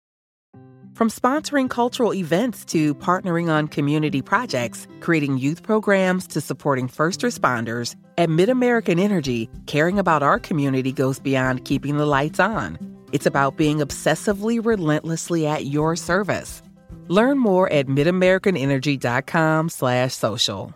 [1.01, 7.21] From sponsoring cultural events to partnering on community projects, creating youth programs to supporting first
[7.21, 12.77] responders, at MidAmerican Energy, caring about our community goes beyond keeping the lights on.
[13.11, 16.61] It's about being obsessively relentlessly at your service.
[17.07, 20.71] Learn more at midamericanenergy.com slash social.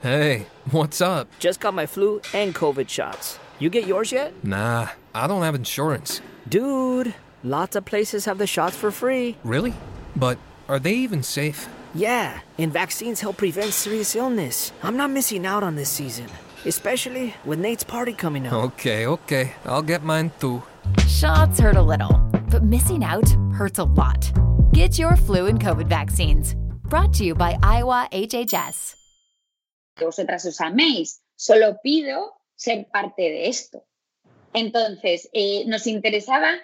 [0.00, 1.28] Hey, what's up?
[1.38, 3.38] Just got my flu and COVID shots.
[3.60, 4.34] You get yours yet?
[4.42, 6.20] Nah, I don't have insurance.
[6.48, 9.36] Dude, lots of places have the shots for free.
[9.44, 9.74] Really?
[10.16, 10.38] But
[10.68, 11.68] are they even safe?
[11.94, 14.72] Yeah, and vaccines help prevent serious illness.
[14.82, 16.26] I'm not missing out on this season,
[16.64, 18.54] especially with Nate's party coming up.
[18.54, 19.52] Okay, okay.
[19.66, 20.62] I'll get mine too.
[21.06, 22.18] Shots hurt a little,
[22.50, 24.32] but missing out hurts a lot.
[24.72, 26.54] Get your flu and COVID vaccines.
[26.88, 28.94] Brought to you by Iowa HHS.
[29.96, 31.20] Que vosotras os améis.
[31.36, 33.84] Solo pido ser parte de esto.
[34.54, 36.54] Entonces, eh, nos interesaba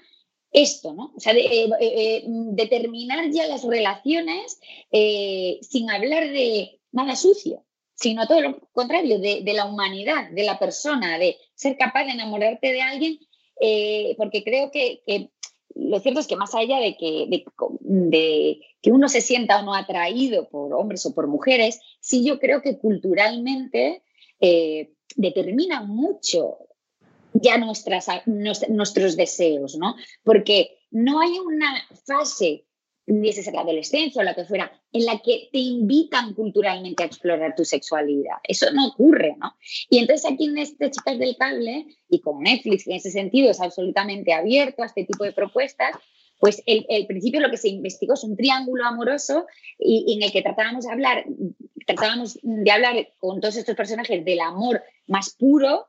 [0.52, 1.12] esto, ¿no?
[1.16, 4.58] O sea, de, eh, eh, determinar ya las relaciones
[4.90, 11.18] sin hablar de nada sucio, sino todo lo contrario, de, la humanidad, de la persona,
[11.18, 13.18] de ser capaz de enamorarte de alguien,
[14.16, 15.30] porque creo que, que,
[15.74, 17.26] lo cierto es que más allá de que,
[17.80, 22.38] de, que uno se sienta o no atraído por hombres o por mujeres, sí yo
[22.38, 24.02] creo que culturalmente
[25.16, 26.67] determina mucho
[27.34, 29.94] ya nuestras, nuestros deseos, ¿no?
[30.22, 32.64] Porque no hay una fase,
[33.06, 37.06] ni ser la adolescencia o la que fuera, en la que te invitan culturalmente a
[37.06, 38.36] explorar tu sexualidad.
[38.44, 39.54] Eso no ocurre, ¿no?
[39.88, 43.60] Y entonces aquí en este Chicas del Cable, y con Netflix en ese sentido es
[43.60, 45.96] absolutamente abierto a este tipo de propuestas,
[46.38, 49.46] pues el, el, principio lo que se investigó es un triángulo amoroso
[49.78, 51.24] y, en el que tratábamos de hablar,
[51.84, 55.86] tratábamos de hablar con todos estos personajes del amor más puro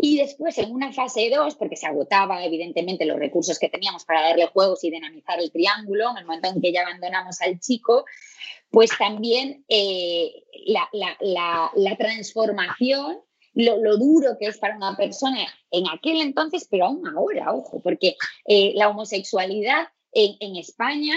[0.00, 4.22] y después en una fase 2, porque se agotaba evidentemente los recursos que teníamos para
[4.22, 8.04] darle juegos y dinamizar el triángulo, en el momento en que ya abandonamos al chico,
[8.70, 13.18] pues también eh, la, la, la, la, transformación,
[13.54, 15.38] lo, lo, duro que es para una persona
[15.72, 21.14] en aquel entonces, pero aún ahora, ojo, porque eh, la homosexualidad en, en, España,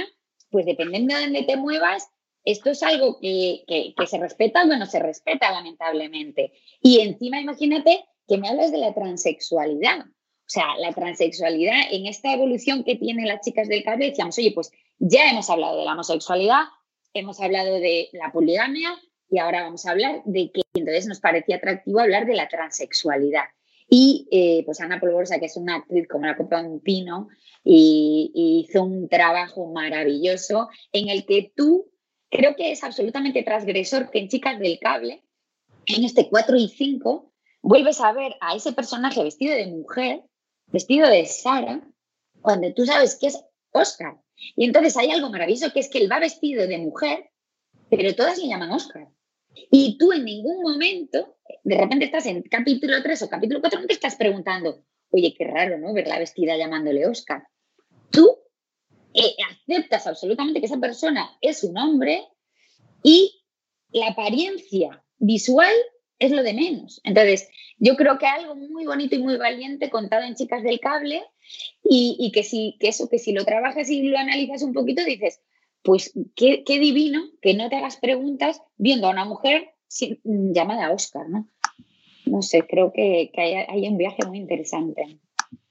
[0.49, 2.07] pues dependiendo de dónde te muevas,
[2.45, 6.53] esto es algo que, que, que se respeta o no se respeta, lamentablemente.
[6.81, 10.05] Y encima, imagínate que me hablas de la transexualidad.
[10.05, 14.53] O sea, la transexualidad en esta evolución que tienen las chicas del cable, decíamos, oye,
[14.55, 16.61] pues ya hemos hablado de la homosexualidad,
[17.13, 18.89] hemos hablado de la poligamia
[19.29, 23.43] y ahora vamos a hablar de que entonces nos parecía atractivo hablar de la transexualidad.
[23.89, 27.27] Y eh, pues Ana Polvorosa, que es una actriz como la copa de un pino,
[27.65, 28.31] y,
[28.65, 31.91] hizo un trabajo maravilloso en el que tú
[32.29, 35.21] creo que es absolutamente transgresor que en Chicas del Cable,
[35.85, 37.30] en este 4 y 5,
[37.61, 40.23] vuelves a ver a ese personaje vestido de mujer,
[40.67, 41.81] vestido de Sara,
[42.41, 44.19] cuando tú sabes que es Oscar.
[44.55, 47.29] Y entonces hay algo maravilloso que es que él va vestido de mujer,
[47.89, 49.07] pero todas le llaman Oscar.
[49.53, 53.87] Y tú en ningún momento, de repente estás en capítulo 3 o capítulo 4, no
[53.87, 55.93] te estás preguntando, oye, qué raro, ¿no?
[55.93, 57.43] Verla vestida llamándole Oscar.
[58.09, 58.37] Tú
[59.13, 62.27] eh, aceptas absolutamente que esa persona es un hombre
[63.03, 63.43] y
[63.91, 65.73] la apariencia visual
[66.21, 67.01] es lo de menos.
[67.03, 67.49] Entonces,
[67.79, 71.23] yo creo que algo muy bonito y muy valiente contado en Chicas del Cable
[71.83, 75.41] y, que, si, que eso, que si lo trabajas y lo analizas un poquito, dices,
[75.81, 79.73] pues qué, divino que no te hagas preguntas viendo a una mujer
[80.23, 81.47] llamada Oscar, ¿no?
[82.27, 85.19] No sé, creo que, hay, un viaje muy interesante.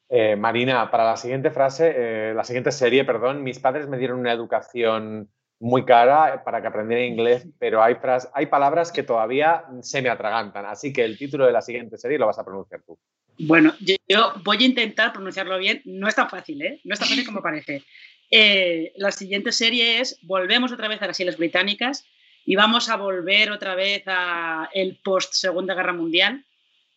[0.08, 4.18] Eh, Marina, para la siguiente frase, eh, la siguiente serie, perdón, mis padres me dieron
[4.18, 5.30] una educación
[5.60, 7.96] muy cara para que aprendiera inglés, pero hay,
[8.32, 10.64] hay palabras que todavía se me atragantan.
[10.64, 12.98] Así que el título de la siguiente serie lo vas a pronunciar tú.
[13.38, 15.82] Bueno, yo, voy a intentar pronunciarlo bien.
[15.84, 16.80] No es tan fácil, ¿eh?
[16.84, 17.84] No es tan fácil como parece.
[18.30, 22.06] Eh, la siguiente serie es Volvemos otra vez a las Islas Británicas
[22.46, 26.44] y vamos a volver otra vez a el post Segunda Guerra Mundial,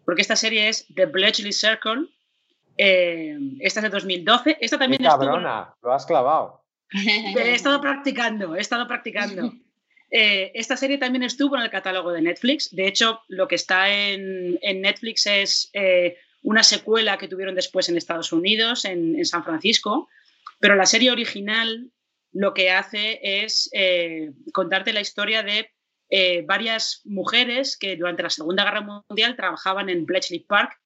[0.06, 2.08] porque esta serie es The Bletchley Circle
[2.78, 4.58] Eh, esta es de 2012.
[4.62, 6.63] Esta también Qué cabrona, lo has clavado.
[6.94, 9.54] He estado practicando, he estado practicando.
[10.12, 12.70] Eh, esta serie también estuvo en el catálogo de Netflix.
[12.76, 17.98] De hecho, lo que está en, Netflix es eh, una secuela que tuvieron después en
[17.98, 20.08] Estados Unidos, en, San Francisco.
[20.60, 21.90] Pero la serie original
[22.32, 25.72] lo que hace es eh, contarte la historia de
[26.46, 30.80] varias mujeres que durante la Segunda Guerra Mundial trabajaban en Bletchley Park,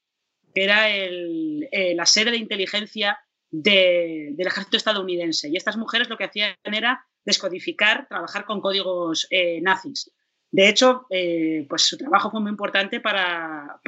[0.56, 3.20] que era la sede de inteligencia
[3.50, 5.50] del ejército estadounidense.
[5.50, 10.12] Y estas mujeres lo que hacían era descodificar, trabajar con códigos eh, nazis.
[10.52, 13.80] De hecho, eh, pues su trabajo fue muy importante para,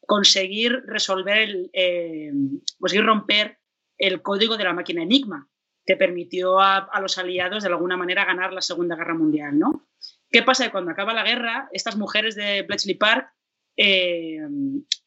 [0.00, 2.32] conseguir resolver, el, eh,
[2.78, 3.58] conseguir romper
[3.98, 5.48] el código de la máquina Enigma,
[5.84, 9.58] que permitió a, los aliados de alguna manera ganar la Segunda Guerra Mundial.
[9.58, 9.88] ¿no?
[10.30, 10.70] ¿Qué pasa?
[10.70, 13.32] Cuando acaba la guerra, estas mujeres de Bletchley Park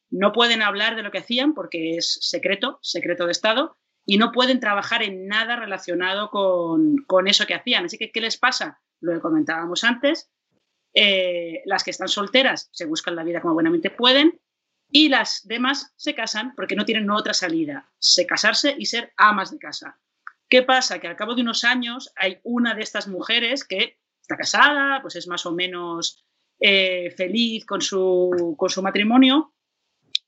[0.09, 4.31] no pueden hablar de lo que hacían porque es secreto, secreto de Estado, y no
[4.31, 7.85] pueden trabajar en nada relacionado con, eso que hacían.
[7.85, 8.81] Así que, ¿qué les pasa?
[9.01, 10.31] Lo que comentábamos antes,
[10.93, 14.41] eh, las que están solteras se buscan la vida como buenamente pueden
[14.91, 19.51] y las demás se casan porque no tienen otra salida, se casarse y ser amas
[19.51, 19.99] de casa.
[20.49, 20.99] ¿Qué pasa?
[20.99, 25.15] Que al cabo de unos años hay una de estas mujeres que está casada, pues
[25.15, 26.25] es más o menos
[26.59, 29.53] eh, feliz con su, con su matrimonio,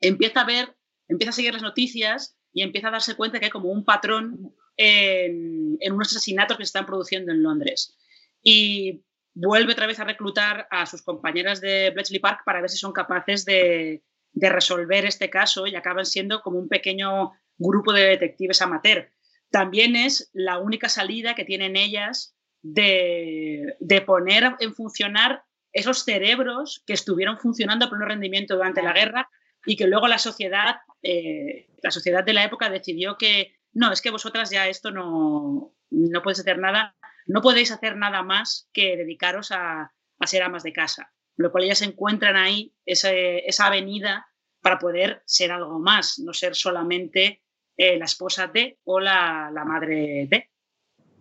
[0.01, 0.75] empieza a ver,
[1.07, 4.53] empieza a seguir las noticias y empieza a darse cuenta que hay como un patrón
[4.77, 7.97] en, unos asesinatos que se están produciendo en Londres.
[8.43, 12.77] Y vuelve otra vez a reclutar a sus compañeras de Bletchley Park para ver si
[12.77, 18.61] son capaces de, resolver este caso y acaban siendo como un pequeño grupo de detectives
[18.61, 19.11] amateur.
[19.49, 25.43] También es la única salida que tienen ellas de, de poner en funcionar
[25.73, 29.29] esos cerebros que estuvieron funcionando a pleno rendimiento durante la guerra
[29.65, 34.01] y que luego la sociedad, eh, la sociedad de la época decidió que no, es
[34.01, 36.95] que vosotras ya esto no, no podéis hacer nada,
[37.27, 39.91] no podéis hacer nada más que dedicaros a,
[40.23, 41.11] ser amas de casa.
[41.35, 44.27] Lo cual ellas encuentran ahí esa avenida
[44.61, 47.41] para poder ser algo más, no ser solamente
[47.75, 50.49] eh, la esposa de o la, la madre de.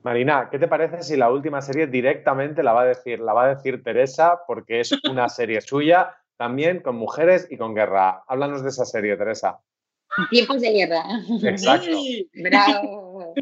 [0.02, 3.44] Marina, ¿qué te parece si la última serie directamente la va a decir, la va
[3.44, 8.24] a decir Teresa, porque es una serie suya también con mujeres y con guerra.
[8.26, 9.60] Háblanos de esa serie, Teresa.
[10.30, 11.04] Tiempos de guerra.
[11.42, 11.98] Exacto.
[12.32, 13.34] Bravo.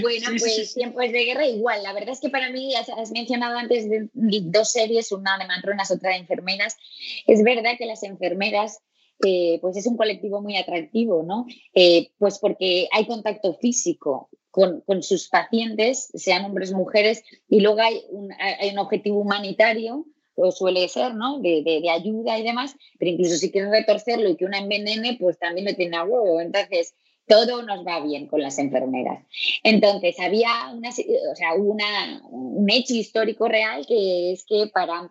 [0.00, 1.82] Bueno, pues tiempos de guerra igual.
[1.82, 5.90] La verdad es que para mí, has mencionado antes de dos series, una de matronas,
[5.90, 6.78] otra de enfermeras.
[7.26, 8.80] Es verdad que las enfermeras
[9.22, 11.44] eh, pues es un colectivo muy atractivo, ¿no?
[11.74, 17.60] Eh, pues porque hay contacto físico con, con, sus pacientes, sean hombres o mujeres, y
[17.60, 20.06] luego hay un, hay un objetivo humanitario
[20.52, 21.40] suele ser, ¿no?
[21.40, 25.38] De, de, ayuda y demás, pero incluso si quieres retorcerlo y que una envenene, pues
[25.38, 26.40] también lo tiene a huevo.
[26.40, 26.94] Entonces,
[27.26, 29.24] todo nos va bien con las enfermeras.
[29.62, 35.10] Entonces, había una, o sea, una, un hecho histórico real que es que para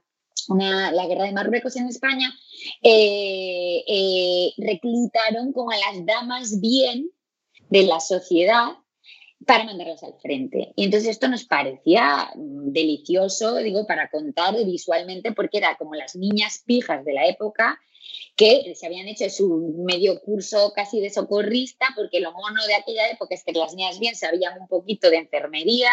[0.50, 2.34] una, la guerra de Marruecos en España,
[2.82, 7.10] eh, eh, reclutaron como a las damas bien
[7.70, 8.74] de la sociedad
[9.46, 10.74] para mandarlas al frente.
[10.76, 16.64] Y entonces esto nos parecía delicioso, digo, para contar visualmente, porque era como las niñas
[16.66, 17.80] pijas de la época
[18.36, 23.10] que se habían hecho su medio curso casi de socorrista, porque lo mono de aquella
[23.10, 25.92] época es que las niñas bien sabían un poquito de enfermería,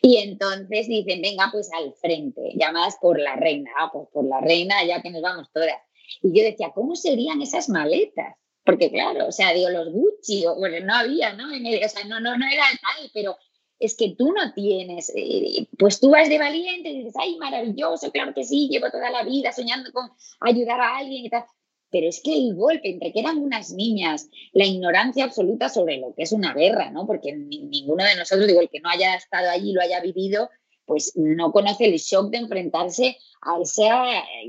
[0.00, 4.40] y entonces dicen, venga, pues al frente, llamadas por la reina, ah, pues por la
[4.40, 5.76] reina, ya que nos vamos todas.
[6.20, 8.36] Y yo decía, ¿cómo serían esas maletas?
[8.64, 11.46] Porque claro, o sea, digo, los Gucci, o, bueno, no había, ¿no?
[11.46, 13.36] o sea, no, no, no era tal, pero
[13.82, 18.12] es que tú no tienes, eh, pues tú vas de valiente y dices, ay, maravilloso,
[18.12, 20.08] claro que sí, llevo toda la vida soñando con
[20.40, 21.44] ayudar a alguien y tal.
[21.90, 26.14] Pero es que el golpe, entre que eran unas niñas, la ignorancia absoluta sobre lo
[26.14, 27.06] que es una guerra, ¿no?
[27.06, 30.48] Porque ninguno de nosotros, digo, el que no haya estado allí, lo haya vivido,
[30.86, 33.88] pues no conoce el shock de enfrentarse a, ese,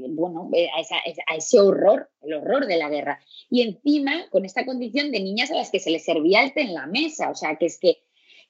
[0.09, 3.19] bueno, a, ese horror, el horror de la guerra.
[3.49, 6.61] Y encima, con esta condición de niñas a las que se les servía el té
[6.61, 8.03] en la mesa, o sea, que es que,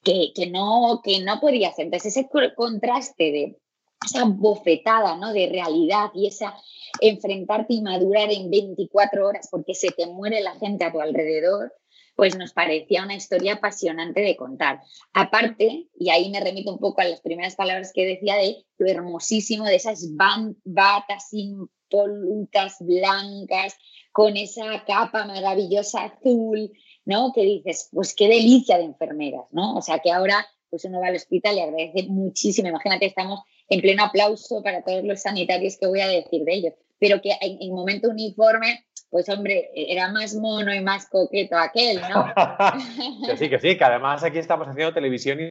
[0.04, 1.86] que, no, que no podía ser.
[1.86, 3.58] Entonces, ese contraste de
[4.06, 5.34] esa bofetada ¿no?
[5.34, 6.56] de realidad y esa
[7.02, 11.74] enfrentarte y madurar en 24 horas porque se te muere la gente a tu alrededor,
[12.16, 14.82] pues nos parecía una historia apasionante de contar.
[15.14, 18.88] Aparte, y ahí me remito un poco a las primeras palabras que decía de lo
[18.88, 23.76] hermosísimo de esas batas impolutas blancas
[24.12, 26.72] con esa capa maravillosa azul,
[27.06, 27.32] ¿no?
[27.34, 29.76] Que dices, pues qué delicia de enfermeras, ¿no?
[29.76, 32.68] O sea que ahora pues uno va al hospital y agradece muchísimo.
[32.68, 36.74] Imagínate, estamos en pleno aplauso para todos los sanitarios que voy a decir de ellos
[37.04, 42.00] pero que en, el momento uniforme, pues hombre, era más mono y más coqueto aquel,
[42.00, 42.34] ¿no?
[43.28, 45.50] que sí, que sí, que además aquí estamos haciendo televisión y...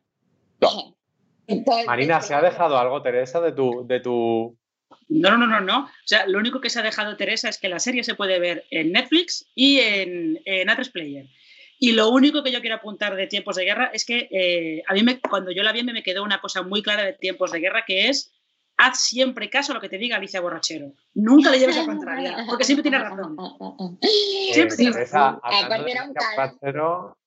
[1.87, 4.57] Marina, ¿se ha dejado algo, Teresa, de tu, de tu
[5.11, 5.85] no, no, no, no, no.
[5.85, 8.39] O sea, lo único que se ha dejado Teresa es que la serie se puede
[8.39, 11.27] ver en Netflix y en, en A3 Player.
[11.79, 14.95] Y lo único que yo quiero apuntar de Tiempos de Guerra es que eh, a
[14.95, 17.61] mí me, cuando yo la vi me quedó una cosa muy clara de Tiempos de
[17.61, 18.33] Guerra que es
[18.77, 20.93] haz siempre caso a lo que te diga Alicia Borrachero.
[21.15, 23.37] Nunca le lleves a contraria, porque siempre tiene razón.
[24.53, 25.41] Siempre tiene razón.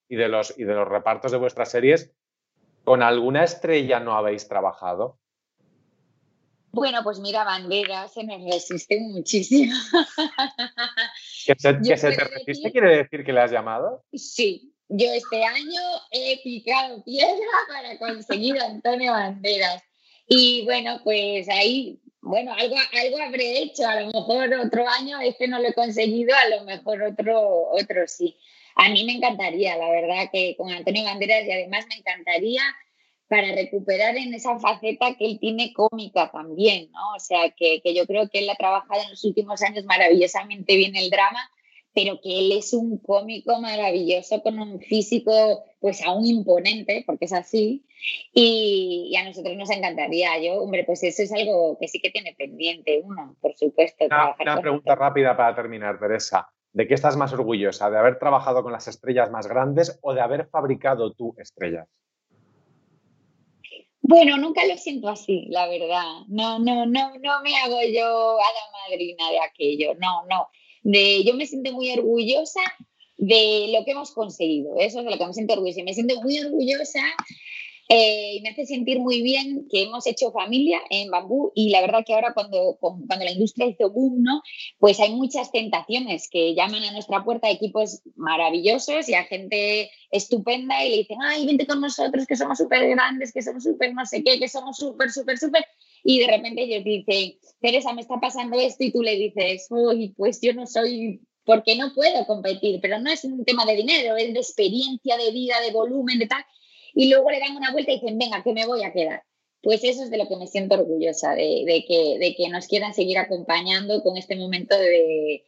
[0.08, 2.12] y de los y de los repartos de vuestras series,
[2.84, 5.18] ¿con alguna estrella no habéis trabajado?
[6.76, 9.72] Bueno, pues mira, Banderas se me resiste muchísimo.
[11.46, 14.04] ¿Que se, que se te resiste quiere decir que le has llamado?
[14.12, 17.32] Sí, yo este año he picado piedra
[17.68, 19.82] para conseguir a Antonio Banderas.
[20.28, 23.88] Y bueno, pues ahí, bueno, algo, algo habré hecho.
[23.88, 28.06] A lo mejor otro año este no lo he conseguido, a lo mejor otro, otro
[28.06, 28.36] sí.
[28.74, 32.60] A mí me encantaría, la verdad, que con Antonio Banderas y además me encantaría
[33.28, 37.14] para recuperar en esa faceta que él tiene cómica también, ¿no?
[37.16, 40.94] O sea, que, yo creo que él ha trabajado en los últimos años maravillosamente bien
[40.94, 41.50] el drama,
[41.92, 47.32] pero que él es un cómico maravilloso con un físico pues aún imponente, porque es
[47.32, 47.84] así,
[48.32, 50.38] y, a nosotros nos encantaría.
[50.38, 54.04] Yo, hombre, pues eso es algo que sí que tiene pendiente uno, por supuesto.
[54.06, 56.48] Una, una pregunta rápida para terminar, Teresa.
[56.72, 57.90] ¿De qué estás más orgullosa?
[57.90, 61.88] ¿De haber trabajado con las estrellas más grandes o de haber fabricado tú estrellas?
[64.08, 66.04] Bueno, nunca lo siento así, la verdad.
[66.28, 69.94] No, no, no, no me hago yo a la madrina de aquello.
[70.00, 70.46] No, no.
[70.84, 72.60] De, yo me siento muy orgullosa
[73.16, 74.76] de lo que hemos conseguido.
[74.78, 75.80] Eso es lo que me siento orgullosa.
[75.80, 77.00] Y me siento muy orgullosa
[77.88, 81.80] eh, y me hace sentir muy bien que hemos hecho familia en bambú y la
[81.80, 84.42] verdad que ahora cuando, cuando la industria hizo boom, ¿no?
[84.78, 90.84] pues hay muchas tentaciones que llaman a nuestra puerta equipos maravillosos y a gente estupenda
[90.84, 94.04] y le dicen, ay, vente con nosotros que somos súper grandes, que somos súper no
[94.04, 95.64] sé qué, que somos súper, súper, súper.
[96.02, 100.12] Y de repente ellos dicen, Teresa, me está pasando esto y tú le dices, uy,
[100.16, 104.16] pues yo no soy porque no puedo competir, pero no es un tema de dinero,
[104.16, 106.44] es de experiencia, de vida, de volumen, de tal
[106.96, 109.22] y luego le dan una vuelta y dicen, venga, que me voy a quedar.
[109.62, 112.94] Pues eso es de lo que me siento orgullosa, de, que, de que nos quieran
[112.94, 115.42] seguir acompañando con este momento de,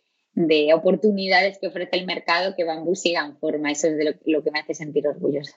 [0.75, 3.73] oportunidades que ofrece el mercado, que Bambú siga en forma.
[3.73, 5.57] Eso es de lo, que me hace sentir orgullosa.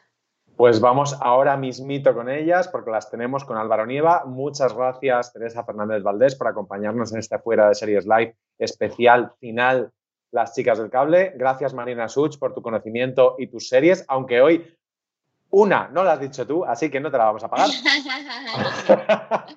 [0.55, 4.23] Pues vamos ahora mismito con ellas, porque las tenemos con Álvaro Nieva.
[4.25, 9.91] Muchas gracias, Teresa Fernández Valdés, por acompañarnos en este Fuera de Series Live especial final
[10.31, 11.33] Las Chicas del Cable.
[11.35, 14.65] Gracias, Marina Such, por tu conocimiento y tus series, aunque hoy
[15.51, 17.69] una, no la has dicho tú, así que no te la vamos a pagar.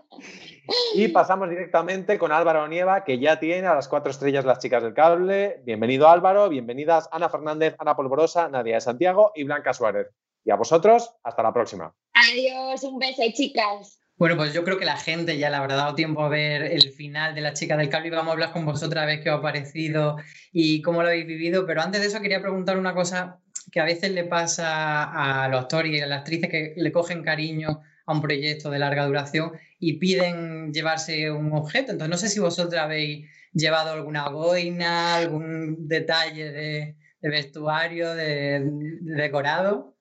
[0.95, 4.83] y pasamos directamente con Álvaro Nieva, que ya tiene a las cuatro estrellas las chicas
[4.83, 5.61] del cable.
[5.65, 10.09] Bienvenido Álvaro, bienvenidas Ana Fernández, Ana Polvorosa, Nadia de Santiago y Blanca Suárez.
[10.45, 11.95] Y a vosotros, hasta la próxima.
[12.13, 14.01] Adiós, un beso, chicas.
[14.17, 16.93] Bueno, pues yo creo que la gente ya le habrá dado tiempo a ver el
[16.93, 19.31] final de La chica del cable y vamos a hablar con vosotras a ver qué
[19.31, 20.17] os ha parecido
[20.53, 21.67] y cómo lo habéis vivido.
[21.67, 23.41] Pero antes de eso quería preguntar una cosa
[23.75, 25.03] que a veces le pasa
[25.43, 28.79] a los actores y a las actrices que le cogen cariño a un proyecto de
[28.79, 29.51] larga duración
[29.81, 31.91] y piden llevarse un objeto.
[31.91, 38.63] Entonces, no sé si vosotros habéis llevado alguna boina, algún detalle de, vestuario, de,
[39.01, 39.97] decorado.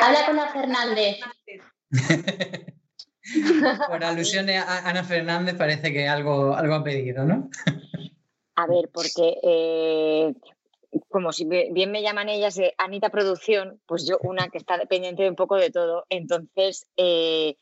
[0.00, 1.18] Habla con Ana Fernández.
[3.88, 7.50] Por alusiones a Ana Fernández parece que algo, algo ha pedido, ¿no?
[8.54, 10.32] A ver, porque eh,
[11.08, 15.22] como si bien me llaman ellas de Anita Producción, pues yo una que está dependiente
[15.22, 16.06] de un poco de todo.
[16.08, 17.56] Entonces, eh,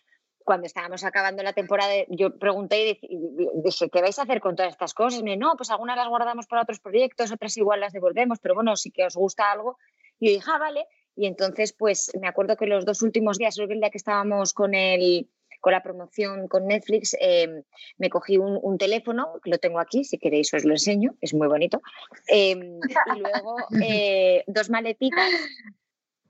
[0.44, 3.18] cuando estábamos acabando la temporada, yo pregunté y
[3.64, 5.20] dije, ¿qué vais a hacer con todas estas cosas?
[5.20, 8.54] Y me no, pues algunas las guardamos para otros proyectos, otras igual las devolvemos, pero
[8.54, 9.78] bueno, si que os gusta algo.
[10.18, 10.86] Y yo dije, ah, vale.
[11.14, 14.74] Y entonces, pues me acuerdo que los dos últimos días, el día que estábamos con
[14.74, 15.28] el
[15.62, 17.62] con la promoción con Netflix, em,
[17.96, 21.80] me cogí un, teléfono, lo tengo aquí, si queréis os lo enseño, es muy bonito,
[22.26, 22.80] em,
[23.16, 23.56] y luego
[23.88, 25.30] eh, dos maletitas.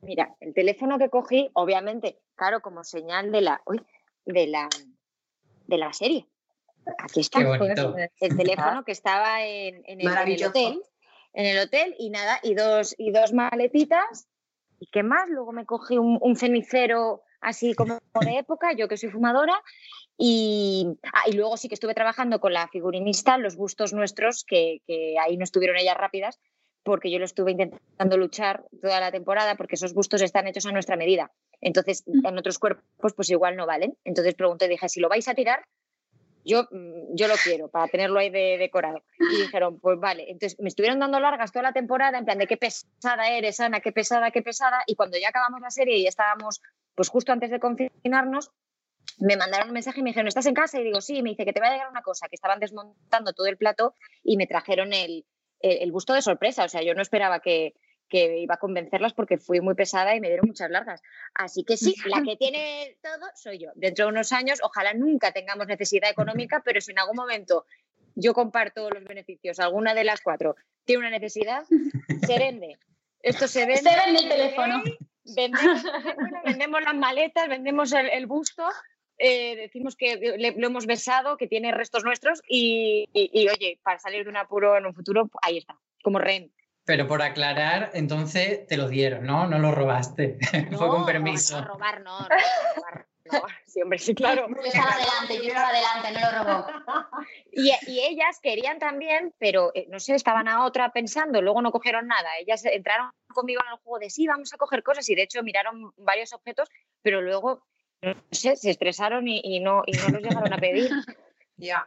[0.02, 3.62] Mira, el teléfono que cogí, obviamente, claro, como señal de la,
[4.26, 4.68] de la,
[5.66, 6.28] de la serie.
[6.98, 10.82] Aquí está el teléfono que estaba en, el, hotel.
[11.32, 14.28] En el hotel y nada, y dos, y dos maletitas.
[14.78, 15.30] ¿Y qué más?
[15.30, 19.60] Luego me cogí un, un cenicero así como de época, yo que soy fumadora.
[20.16, 24.80] Y, ah, y luego sí que estuve trabajando con la figurinista, los bustos nuestros, que,
[25.20, 26.38] ahí no estuvieron ellas rápidas,
[26.84, 30.72] porque yo lo estuve intentando luchar toda la temporada, porque esos bustos están hechos a
[30.72, 31.30] nuestra medida.
[31.60, 32.26] Entonces, mm.
[32.26, 33.96] en otros cuerpos, pues igual no valen.
[34.04, 35.64] Entonces pregunté, dije, si lo vais a tirar,
[36.44, 39.02] yo, mm, yo lo quiero para tenerlo ahí de, decorado.
[39.18, 40.30] Y dijeron, pues vale.
[40.30, 43.80] Entonces me estuvieron dando largas toda la temporada en plan de qué pesada eres, Ana,
[43.80, 44.82] qué pesada, qué pesada.
[44.86, 46.60] Y cuando ya acabamos la serie y estábamos,
[46.94, 48.50] pues justo antes de confinarnos,
[49.18, 50.80] me mandaron un mensaje y me dijeron, ¿estás en casa?
[50.80, 53.32] Y digo, sí, me dice que te va a llegar una cosa, que estaban desmontando
[53.32, 55.26] todo el plato y me trajeron el,
[55.60, 56.64] el, busto de sorpresa.
[56.64, 57.74] O sea, yo no esperaba que,
[58.12, 61.00] que iba a convencerlas porque fui muy pesada y me dieron muchas largas.
[61.32, 63.70] Así que sí, la que tiene todo soy yo.
[63.74, 67.64] Dentro de unos años, ojalá nunca tengamos necesidad económica, pero si en algún momento
[68.14, 71.64] yo comparto los beneficios, alguna de las cuatro tiene una necesidad,
[72.26, 72.76] se vende.
[73.22, 73.90] Esto se vende.
[73.90, 74.82] Se vende el teléfono.
[76.44, 78.68] Vendemos, las maletas, vendemos el, busto,
[79.16, 83.08] eh, decimos que lo hemos besado, que tiene restos nuestros y,
[83.48, 86.52] oye, para salir de un apuro en un futuro, ahí está, como rehén.
[86.84, 89.46] Pero por aclarar, entonces te lo dieron, ¿no?
[89.46, 90.38] No lo robaste.
[90.76, 91.60] Fue con permiso.
[91.60, 93.42] No, robar no, robar no.
[93.66, 94.48] Sí, hombre, sí, claro.
[94.48, 96.66] Yo estaba adelante, yo estaba adelante, no lo robó.
[97.54, 101.70] Y, y, ellas querían también, pero eh, no sé, estaban a otra pensando, luego no
[101.70, 102.30] cogieron nada.
[102.40, 105.42] Ellas entraron conmigo en el juego de sí, vamos a coger cosas y de hecho
[105.42, 106.68] miraron varios objetos,
[107.02, 107.64] pero luego,
[108.00, 110.90] no sé, se estresaron y, y no, y no los llegaron a pedir.
[111.58, 111.86] Ya.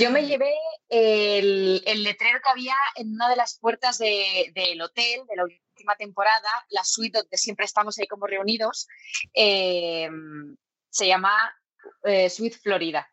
[0.00, 0.54] Yo me llevé
[0.88, 6.48] el, letrero que había en una de las puertas del hotel de la última temporada,
[6.70, 8.88] la suite donde siempre estamos ahí como reunidos.
[9.32, 10.08] Eh,
[10.90, 11.32] se llama
[12.04, 13.08] eh, Suite Florida.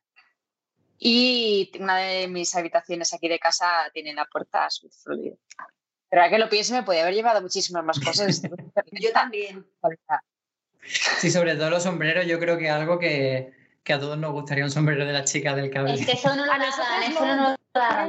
[0.97, 5.35] Y una de mis habitaciones aquí de casa tiene la puerta Suite Florida.
[6.09, 8.41] Pero a que lo piense, me podía haber llevado muchísimas más cosas.
[8.91, 9.65] yo también.
[10.83, 13.53] Sí, sobre todo los sombreros, yo creo que algo que,
[13.83, 15.93] que a todos nos gustaría un sombrero de la chica del cable.
[15.93, 17.55] Es que eso no lo eso no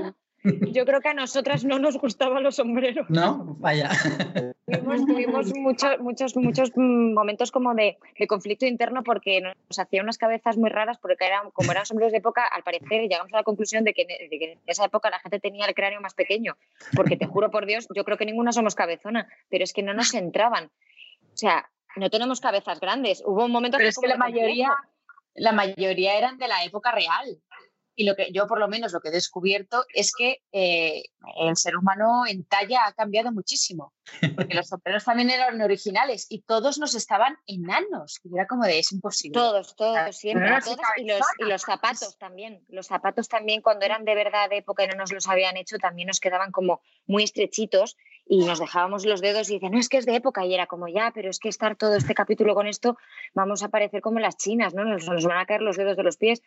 [0.04, 0.14] lo.
[0.72, 3.08] Yo creo que a nosotras no nos gustaban los sombreros.
[3.08, 3.90] No, vaya.
[4.66, 7.98] Tuvimos, muchos, muchos, muchos momentos como de,
[8.28, 12.18] conflicto interno porque nos hacían unas cabezas muy raras porque eran, como eran sombreros de
[12.18, 15.66] época, al parecer llegamos a la conclusión de que, en esa época la gente tenía
[15.66, 16.56] el cráneo más pequeño.
[16.96, 19.94] Porque te juro por Dios, yo creo que ninguna somos cabezona, pero es que no
[19.94, 20.66] nos entraban.
[20.66, 23.22] O sea, no tenemos cabezas grandes.
[23.24, 24.70] Hubo un momento pero es que la mayoría,
[25.34, 27.38] la mayoría eran de la época real.
[27.94, 31.02] Y lo que yo por lo menos lo que he descubierto es que eh,
[31.36, 33.92] el ser humano en talla ha cambiado muchísimo.
[34.34, 38.20] Porque los sombreros también eran originales y todos nos estaban enanos.
[38.24, 39.34] Y era como de es imposible.
[39.34, 40.48] Todos, todos, siempre.
[40.48, 42.64] y, los, y, los, zapatos también.
[42.68, 45.76] Los zapatos también cuando eran de verdad de época y no nos los habían hecho
[45.78, 49.88] también nos quedaban como muy estrechitos y nos dejábamos los dedos y decían, no, es
[49.88, 50.46] que es de época.
[50.46, 52.96] Y era como, ya, pero es que estar todo este capítulo con esto,
[53.34, 54.84] vamos a parecer como las chinas, ¿no?
[54.84, 56.42] Nos, nos van a caer los dedos de los pies.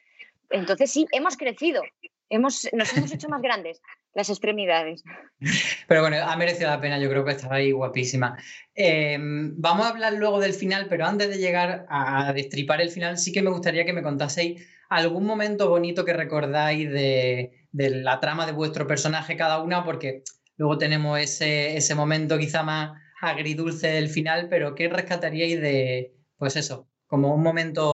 [0.50, 1.82] Entonces sí, hemos crecido,
[2.30, 3.82] hemos, nos hemos hecho más grandes
[4.14, 5.04] las extremidades.
[5.88, 8.38] Pero bueno, ha merecido la pena, yo creo que estaba ahí guapísima.
[8.74, 13.18] Em, vamos a hablar luego del final, pero antes de llegar a destripar el final,
[13.18, 18.20] sí que me gustaría que me contaseis algún momento bonito que recordáis de, de la
[18.20, 20.24] trama de vuestro personaje cada una, porque
[20.58, 26.56] luego tenemos ese, ese momento quizá más agridulce del final, pero ¿qué rescataríais de, pues
[26.56, 27.95] eso, como un momento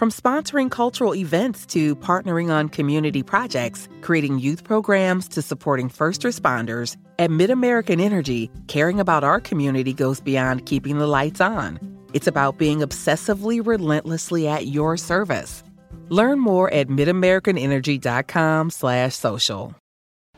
[0.00, 6.22] From sponsoring cultural events to partnering on community projects, creating youth programs to supporting first
[6.22, 11.78] responders, at MidAmerican Energy, caring about our community goes beyond keeping the lights on.
[12.14, 15.62] It's about being obsessively relentlessly at your service.
[16.08, 19.74] Learn more at midamericanenergy.com slash social.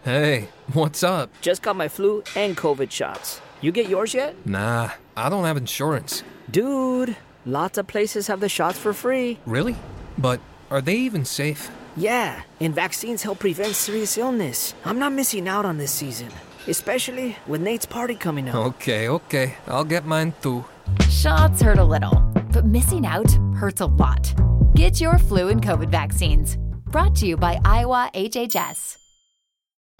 [0.02, 1.30] Hey, what's up?
[1.40, 3.40] Just got my flu and COVID shots.
[3.60, 4.34] You get yours yet?
[4.44, 6.24] Nah, I don't have insurance.
[6.50, 9.38] Dude, lots of places have the shots for free.
[9.46, 9.76] Really?
[10.18, 10.40] But
[10.70, 11.70] are they even safe?
[11.96, 14.74] Yeah, and vaccines help prevent serious illness.
[14.84, 16.28] I'm not missing out on this season,
[16.66, 18.54] especially with Nate's party coming up.
[18.54, 19.54] Okay, okay.
[19.66, 20.64] I'll get mine too.
[21.10, 22.20] Shots hurt a little,
[22.52, 24.32] but missing out hurts a lot.
[24.74, 26.56] Get your flu and COVID vaccines.
[26.86, 28.96] Brought to you by Iowa HHS.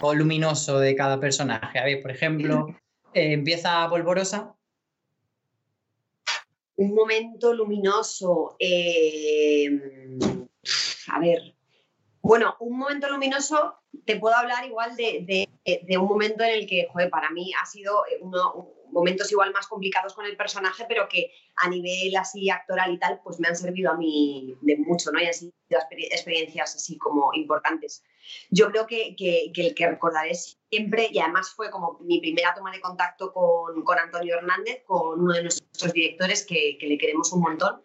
[0.03, 1.78] O luminoso de cada personaje.
[1.78, 2.74] A ver, por ejemplo,
[3.14, 4.55] eh, empieza Polvorosa.
[6.83, 8.57] Un momento luminoso.
[8.59, 9.68] Eh,
[11.12, 11.55] a ver.
[12.20, 16.89] Bueno, un momento luminoso, te puedo hablar igual de, de, un momento en el que,
[16.93, 18.03] joder, para mí ha sido
[18.91, 23.20] momentos igual más complicados con el personaje, pero que a nivel así actoral y tal,
[23.22, 25.20] pues me han servido a mí de mucho, ¿no?
[25.20, 28.05] Y han sido experiencias así como importantes.
[28.51, 32.73] Yo creo que, que, el que recordaré siempre, y además fue como mi primera toma
[32.73, 37.33] de contacto con, con Antonio Hernández, con uno de nuestros directores que, que le queremos
[37.33, 37.83] un montón,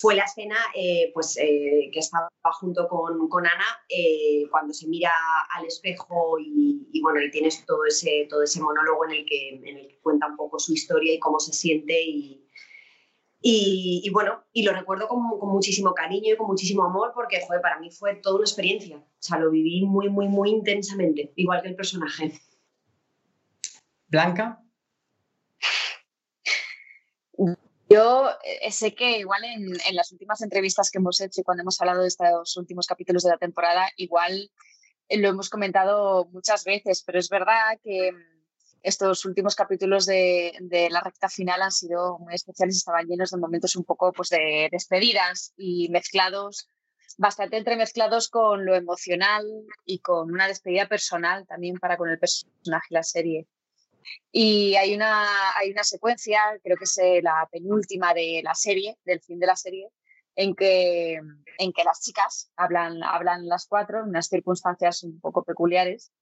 [0.00, 4.88] fue la escena eh, pues, eh, que estaba junto con, con Ana eh, cuando se
[4.88, 5.12] mira
[5.54, 9.76] al espejo y, bueno, y tienes todo ese, todo ese monólogo en el, que, en
[9.76, 12.39] el que cuenta un poco su historia y cómo se siente y,
[13.42, 17.78] Y, bueno, y lo recuerdo con, muchísimo cariño y con muchísimo amor porque, joder, para
[17.80, 18.98] mí fue toda una experiencia.
[18.98, 22.38] O sea, lo viví muy, muy, muy intensamente, igual que el personaje.
[24.08, 24.62] Blanca.
[27.88, 31.62] Yo eh, sé que igual en, en, las últimas entrevistas que hemos hecho y cuando
[31.62, 34.50] hemos hablado de estos últimos capítulos de la temporada, igual
[35.08, 38.12] lo hemos comentado muchas veces, pero es verdad que
[38.82, 40.52] estos últimos capítulos de,
[40.90, 44.68] la recta final han sido muy especiales, estaban llenos de momentos un poco pues, de
[44.70, 46.68] despedidas y mezclados,
[47.18, 49.44] bastante entremezclados con lo emocional
[49.84, 53.46] y con una despedida personal también para con el personaje y la serie.
[54.32, 55.26] Y hay una,
[55.56, 59.46] hay una secuencia, creo que es eh, la penúltima de la serie, del fin de
[59.46, 59.88] la serie,
[60.36, 61.20] en que,
[61.58, 66.12] en que las chicas hablan, hablan las cuatro en unas circunstancias un poco peculiares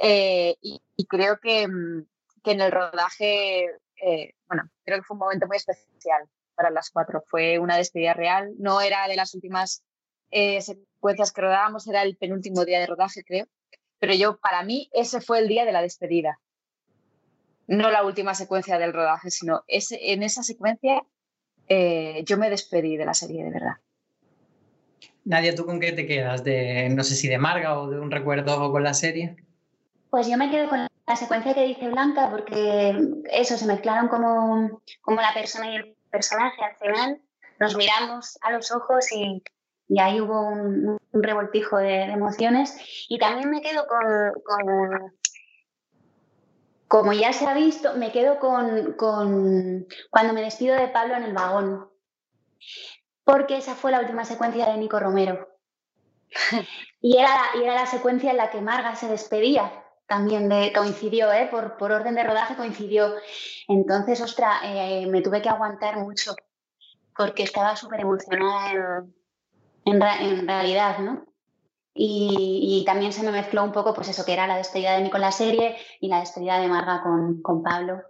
[0.00, 2.02] eh, y, creo mm,
[2.42, 3.66] que, en el rodaje,
[4.00, 6.22] eh, bueno, creo que fue un momento muy especial
[6.54, 7.22] para las cuatro.
[7.26, 8.54] Fue una despedida real.
[8.58, 9.82] No era de las últimas
[10.30, 13.46] eh, secuencias que rodábamos, era el penúltimo día de rodaje, creo.
[13.98, 16.38] Pero yo, para mí, ese fue el día de la despedida.
[17.66, 21.02] No la última secuencia del rodaje, sino ese, en esa secuencia
[22.24, 23.74] yo me despedí de la serie, de verdad.
[25.26, 26.42] Nadia, ¿tú con qué te quedas?
[26.42, 29.36] De, no sé si de Marga o de un recuerdo con la serie.
[30.10, 32.96] Pues yo me quedo con la secuencia que dice Blanca, porque
[33.30, 37.20] eso, se mezclaron como, como la persona y el personaje al final.
[37.58, 39.42] Nos miramos a los ojos y,
[39.88, 43.06] y ahí hubo un, revoltijo de, emociones.
[43.08, 45.14] Y también me quedo con, con,
[46.86, 51.24] como ya se ha visto, me quedo con, con cuando me despido de Pablo en
[51.24, 51.88] el vagón,
[53.24, 55.48] porque esa fue la última secuencia de Nico Romero.
[57.00, 59.77] y, era, y era la secuencia en la que Marga se despedía
[60.08, 61.48] también de, coincidió, ¿eh?
[61.50, 63.14] por, por, orden de rodaje coincidió.
[63.68, 66.34] Entonces, ostra, eh, me tuve que aguantar mucho
[67.14, 69.04] porque estaba súper emocionada
[69.84, 71.26] en, en, realidad, ¿no?
[71.92, 75.02] Y, y, también se me mezcló un poco, pues eso, que era la despedida de
[75.02, 78.02] mí con la serie y la despedida de Marga con, con Pablo.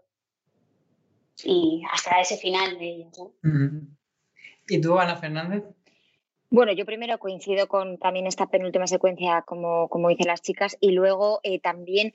[1.42, 3.32] Y hasta ese final de ellos.
[4.68, 5.64] ¿Y tú, Ana Fernández?
[6.50, 10.92] Bueno, yo primero coincido con también esta penúltima secuencia, como, como dicen las chicas, y
[10.92, 12.14] luego eh, también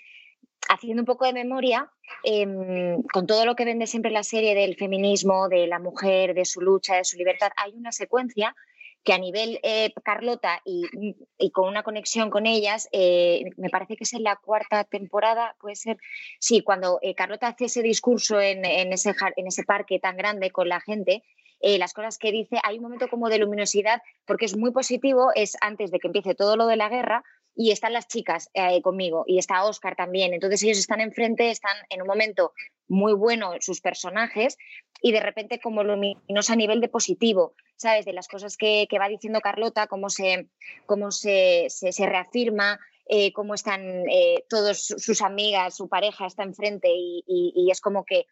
[0.70, 1.92] haciendo un poco de memoria,
[2.24, 6.46] em, con todo lo que vende siempre la serie del feminismo, de la mujer, de
[6.46, 8.56] su lucha, de su libertad, hay una secuencia
[9.04, 11.16] que a nivel eh, Carlota y,
[11.52, 15.76] con una conexión con ellas, eh, me parece que es en la cuarta temporada, puede
[15.76, 15.98] ser,
[16.40, 20.70] sí, cuando Carlota hace ese discurso en, en, ese, en ese parque tan grande con
[20.70, 21.22] la gente,
[21.66, 25.32] eh, las cosas que dice, hay un momento como de luminosidad porque es muy positivo,
[25.34, 27.24] es antes de que empiece todo lo de la guerra
[27.56, 30.34] y están las chicas eh, conmigo y está Oscar también.
[30.34, 32.52] Entonces ellos están enfrente, están en un momento
[32.90, 34.58] muy bueno sus personajes
[35.02, 38.04] y de repente como luminosa a nivel de positivo, ¿sabes?
[38.04, 40.50] De las cosas que, va diciendo Carlota, cómo se,
[40.86, 44.04] cómo se, se, reafirma, eh, cómo están
[44.50, 48.26] todos sus amigas, su pareja está enfrente y, es como que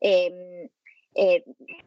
[0.00, 0.70] em,
[1.20, 1.44] eh,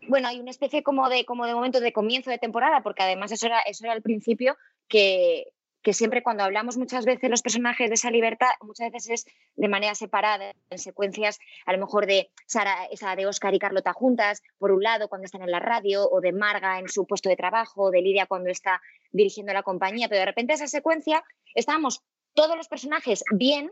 [0.10, 3.32] bueno, hay una especie como de, como de momento de comienzo de temporada, porque además
[3.32, 4.58] eso era, eso era el principio
[4.90, 9.34] que, que siempre cuando hablamos muchas veces los personajes de esa libertad, muchas veces es
[9.56, 13.94] de manera separada, en secuencias a lo mejor de Sara, esa de Oscar y Carlota
[13.94, 17.30] juntas, por un lado cuando están en la radio, o de Marga en su puesto
[17.30, 21.24] de trabajo, o de Lidia cuando está dirigiendo la compañía, pero de repente esa secuencia
[21.56, 22.04] estábamos
[22.34, 23.72] todos los personajes bien,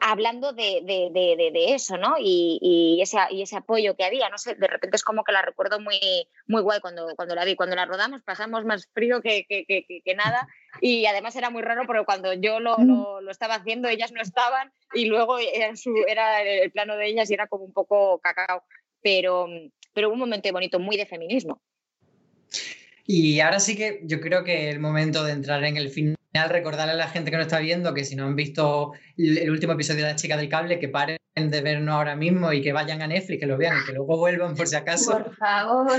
[0.00, 2.16] hablando de, de, de, de, eso, ¿no?
[2.18, 5.32] Y, y, ese, y ese apoyo que había, no sé, de repente es como que
[5.32, 5.98] la recuerdo muy,
[6.46, 7.56] muy guay cuando, cuando la vi.
[7.56, 10.48] Cuando la rodamos pasamos más frío que, que, que, que nada
[10.80, 14.20] y además era muy raro porque cuando yo lo, lo, lo, estaba haciendo ellas no
[14.20, 18.18] estaban y luego era, su, era el plano de ellas y era como un poco
[18.20, 18.64] cacao,
[19.02, 19.46] pero,
[19.92, 21.60] pero un momento bonito, muy de feminismo.
[23.10, 26.14] Y ahora sí que yo creo que el momento de entrar en el final
[26.50, 29.72] recordarle a la gente que nos está viendo que si no han visto el último
[29.72, 33.00] episodio de La Chica del Cable, que paren de vernos ahora mismo y que vayan
[33.00, 35.12] a Netflix, que lo vean y que luego vuelvan por si acaso.
[35.12, 35.90] Por favor.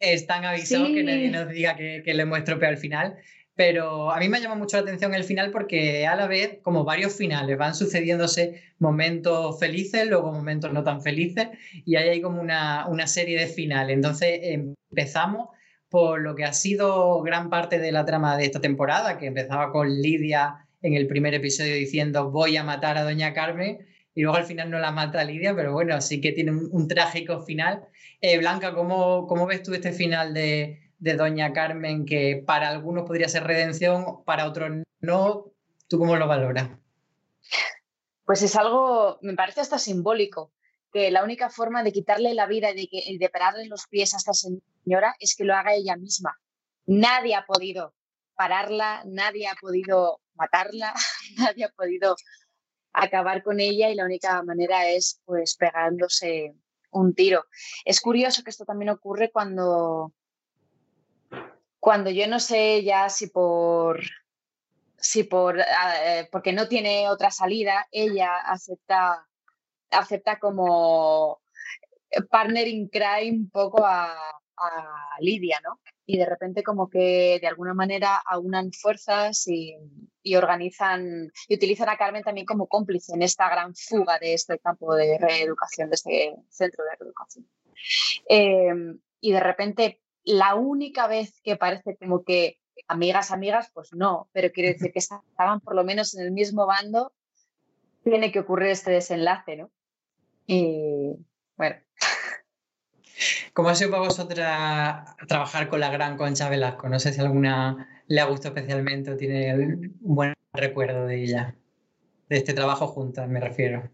[0.00, 3.16] Están avisados que nadie nos diga que, que le hemos estropeado el final.
[3.54, 6.84] Pero a mí me llama mucho la atención el final porque a la vez, como
[6.84, 11.48] varios finales, van sucediéndose momentos felices, luego momentos no tan felices,
[11.84, 13.94] y ahí hay como una, una serie de finales.
[13.94, 15.50] Entonces empezamos
[15.88, 19.72] por lo que ha sido gran parte de la trama de esta temporada, que empezaba
[19.72, 24.36] con Lidia en el primer episodio diciendo voy a matar a Doña Carmen y luego
[24.36, 27.86] al final no la mata Lidia, pero bueno, sí que tiene un, trágico final.
[28.20, 33.06] Eh, Blanca, ¿cómo, ¿cómo, ves tú este final de, de, Doña Carmen que para algunos
[33.06, 35.52] podría ser redención, para otros no?
[35.88, 36.68] ¿Tú cómo lo valoras?
[38.26, 40.52] Pues es algo, me parece hasta simbólico
[40.92, 44.16] que la única forma de quitarle la vida y de, de pararle los pies a
[44.16, 44.64] esta señora
[45.18, 46.38] es que lo haga ella misma.
[46.86, 47.94] Nadie ha podido
[48.34, 50.94] pararla, nadie ha podido matarla,
[51.36, 52.16] nadie ha podido
[52.92, 56.54] acabar con ella y la única manera es pues pegándose
[56.90, 57.44] un tiro.
[57.84, 60.12] Es curioso que esto también ocurre cuando,
[61.80, 64.00] cuando yo no sé ya si por
[65.00, 69.26] si por eh, porque no tiene otra salida, ella acepta,
[69.90, 71.40] acepta como
[72.30, 74.16] partner in crime un poco a,
[74.60, 75.80] a Lidia, ¿no?
[76.10, 79.76] y de repente como que de alguna manera aunan fuerzas y,
[80.34, 84.94] organizan y utilizan a Carmen también como cómplice en esta gran fuga de este campo
[84.94, 87.46] de reeducación, de este centro de reeducación.
[88.26, 94.30] Em, y de repente la única vez que parece como que amigas, amigas, pues no,
[94.32, 97.12] pero quiere decir que estaban por lo menos en el mismo bando,
[98.02, 99.70] tiene que ocurrir este desenlace, ¿no?
[100.46, 101.16] Y
[101.58, 101.76] bueno,
[103.52, 106.88] ¿Cómo ha sido para vosotras trabajar con la gran Concha Velasco?
[106.88, 111.54] No sé si alguna le ha gustado especialmente o tiene un buen recuerdo de ella,
[112.28, 113.90] de este trabajo juntas, me refiero.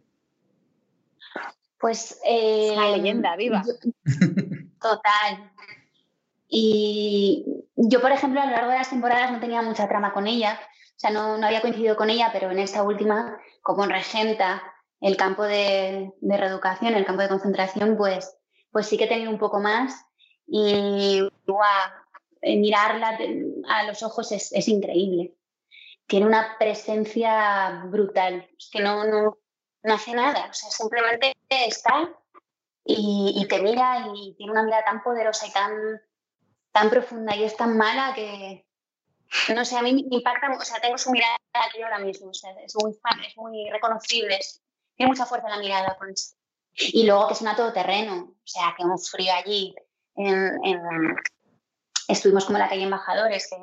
[1.79, 2.18] Pues.
[2.25, 3.62] Eh, la leyenda, viva.
[4.81, 5.53] total.
[6.49, 10.27] Y yo, por ejemplo, a lo largo de las temporadas no tenía mucha trama con
[10.27, 14.62] ella, o sea, no, no había coincidido con ella, pero en esta última, como regenta
[15.01, 18.37] el campo de, de reeducación, el campo de concentración, pues
[18.75, 20.05] pues sí que tenido un poco más
[20.49, 21.20] y
[22.43, 23.16] eh, mirarla
[23.68, 25.37] a los ojos es, increíble.
[26.09, 29.39] Tiene una presencia brutal, es que no, no,
[29.85, 32.12] hace nada, o sea, simplemente está
[32.85, 36.03] y, te mira y tiene una mirada tan poderosa y tan,
[36.72, 38.66] tan profunda y es tan mala que,
[39.55, 42.35] no sé, a mí me impacta, o sea, tengo su mirada aquí ahora mismo, o
[42.35, 44.41] sea, es muy es muy reconocible,
[44.97, 46.35] tiene mucha fuerza la mirada con eso.
[46.77, 49.75] Y luego que es una todoterreno, o sea, que hemos frío allí.
[52.09, 53.57] estuvimos como en la calle Embajadores, que,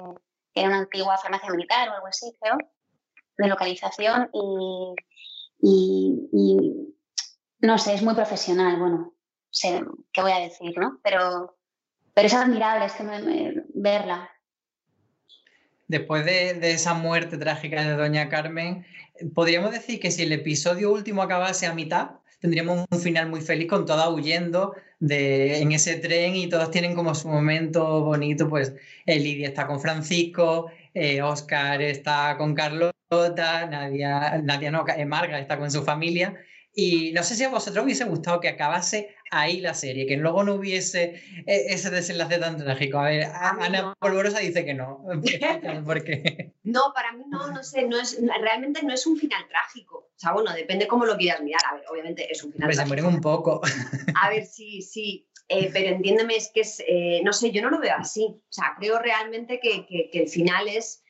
[0.53, 2.57] era una antigua farmacia militar o algo así, creo,
[3.37, 4.29] de localización.
[5.61, 6.95] Y,
[7.59, 9.13] no sé, es muy profesional, bueno,
[9.49, 10.99] sé qué voy a decir, ¿no?
[11.03, 11.57] Pero,
[12.13, 14.29] pero es admirable es que verla.
[15.87, 18.85] Después de, de, esa muerte trágica de Doña Carmen,
[19.35, 23.67] ¿podríamos decir que si el episodio último acabase a mitad, tendríamos un final muy feliz
[23.67, 28.73] con todas huyendo de, en ese tren y todos tienen como su momento bonito, pues
[29.05, 35.39] eh, Lidia está con Francisco, eh, Oscar está con Carlota, Nadia, Nadia no, eh, Marga
[35.39, 36.35] está con su familia
[36.73, 40.43] y no sé si a vosotros hubiese gustado que acabase ahí la serie, que luego
[40.43, 42.99] no hubiese eh, ese desenlace tan trágico.
[42.99, 45.03] A ver, Ana Polvorosa dice que no.
[46.63, 50.09] No, para mí no, no sé, no es, realmente no es un final trágico.
[50.15, 51.61] O sea, bueno, depende cómo lo quieras mirar.
[51.69, 52.83] A ver, obviamente es un final trágico.
[52.83, 53.61] Se mueren un poco.
[54.21, 55.27] A ver, sí, sí.
[55.49, 58.25] Eh, pero entiéndeme, es que es, eh, no sé, yo no lo veo así.
[58.25, 61.03] O sea, creo realmente que, que, el final es,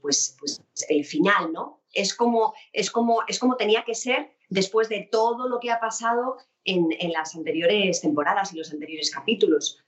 [0.00, 1.82] pues, pues el final, ¿no?
[1.96, 5.80] Es como, es, como, es como tenía que ser después de todo lo que ha
[5.80, 9.82] pasado en, las anteriores temporadas y los anteriores capítulos.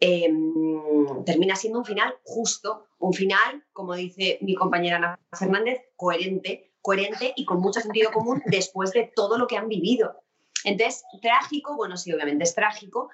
[0.00, 6.74] Em, termina siendo un final justo, un final, como dice mi compañera Ana Fernández, coherente,
[6.82, 10.22] coherente y con mucho sentido común después de todo lo que han vivido.
[10.64, 13.08] Entonces, trágico, bueno, sí, obviamente es trágico,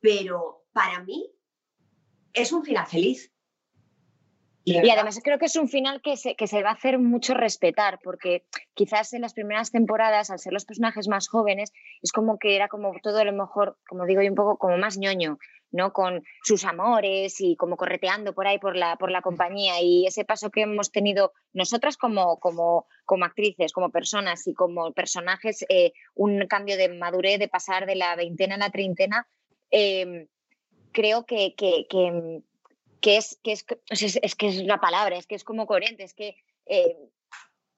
[0.00, 1.30] pero para mí
[2.32, 3.33] es un final feliz.
[4.64, 7.34] Y además creo que es un final que se, que se va a hacer mucho
[7.34, 12.38] respetar, porque quizás en las primeras temporadas, al ser los personajes más jóvenes, es como
[12.38, 15.38] que era como todo a lo mejor, como digo yo, un poco como más ñoño,
[15.70, 15.92] ¿no?
[15.92, 19.82] Con sus amores y como correteando por ahí por la, por la compañía.
[19.82, 24.92] Y ese paso que hemos tenido nosotras como, como, como actrices, como personas y como
[24.92, 29.28] personajes, eh, un cambio de madurez, de pasar de la veintena a la treintena,
[29.70, 30.28] eh,
[30.92, 32.40] creo que, que, que
[33.04, 33.66] que es, que es,
[34.22, 36.96] es, que es la palabra, es que es como coherente, es que eh,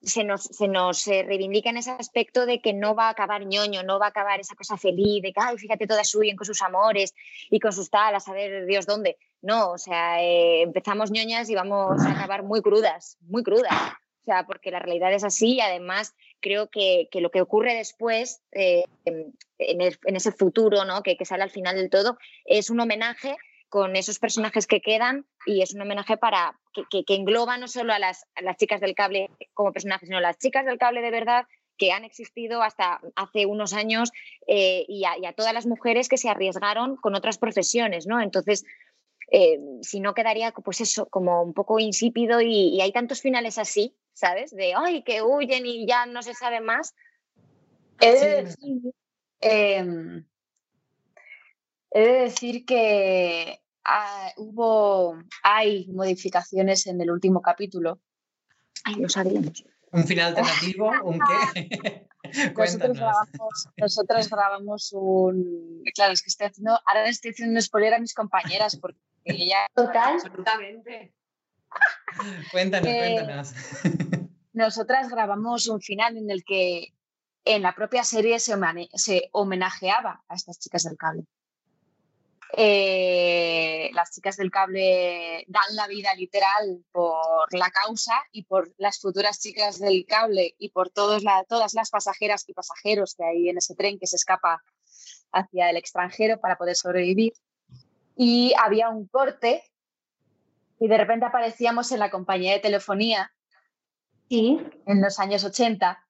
[0.00, 3.44] se nos, se nos eh, reivindica en ese aspecto de que no va a acabar
[3.44, 6.46] ñoño, no va a acabar esa cosa feliz de que, ay, fíjate, todas suyen con
[6.46, 7.12] sus amores
[7.50, 9.18] y con sus tal, a saber Dios dónde.
[9.42, 13.72] No, o sea, eh, empezamos ñoñas y vamos a acabar muy crudas, muy crudas.
[13.72, 17.74] O sea, porque la realidad es así y además creo que, que lo que ocurre
[17.74, 21.02] después, en, en, ese futuro ¿no?
[21.02, 23.36] que, que sale al final del todo, es un homenaje
[23.68, 27.92] con esos personajes que quedan y es un homenaje para que, que, engloba no solo
[27.92, 31.10] a las, las, chicas del cable como personajes, sino a las chicas del cable de
[31.10, 31.46] verdad
[31.76, 34.12] que han existido hasta hace unos años
[34.46, 38.20] eh, y, a, todas las mujeres que se arriesgaron con otras profesiones, ¿no?
[38.20, 38.64] Entonces,
[39.30, 43.58] eh, si no quedaría, pues eso, como un poco insípido y, y, hay tantos finales
[43.58, 44.54] así, ¿sabes?
[44.54, 46.94] De, ay, que huyen y ya no se sabe más.
[47.98, 48.92] De, decir,
[49.40, 50.24] em,
[51.96, 58.00] he de decir que ah, hubo, hay modificaciones en el último capítulo.
[58.84, 59.64] Ay, lo sabíamos.
[59.92, 60.92] ¿Un final alternativo?
[61.04, 62.06] ¿Un qué?
[62.56, 65.82] nosotros, grabamos, nosotros grabamos un.
[65.94, 66.78] Claro, es que estoy haciendo.
[66.84, 69.66] Ahora estoy haciendo un spoiler a mis compañeras porque ella.
[69.74, 70.14] Total.
[70.14, 71.14] Absolutamente.
[72.52, 73.54] cuéntanos, cuéntanos.
[74.52, 76.92] Nosotras grabamos un final en el que
[77.44, 78.54] en la propia serie se,
[78.94, 81.24] se homenajeaba a estas chicas del cable.
[82.52, 89.00] Eh, las chicas del cable dan la vida literal por la causa y por las
[89.00, 93.58] futuras chicas del cable y por todos todas las pasajeras y pasajeros que hay en
[93.58, 94.62] ese tren que se escapa
[95.32, 97.32] hacia el extranjero para poder sobrevivir.
[98.16, 99.62] Y había un corte
[100.78, 103.32] y de repente aparecíamos en la compañía de telefonía
[104.28, 106.05] y en los años 80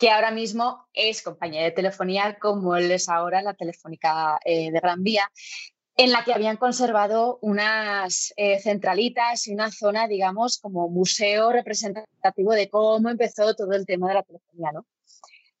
[0.00, 4.80] que ahora mismo es compañía de telefonía como él es ahora la Telefónica eh, de
[4.80, 5.30] Gran Vía,
[5.94, 12.54] en la que habían conservado unas eh, centralitas y una zona, digamos, como museo representativo
[12.54, 14.72] de cómo empezó todo el tema de la telefonía.
[14.72, 14.86] ¿no?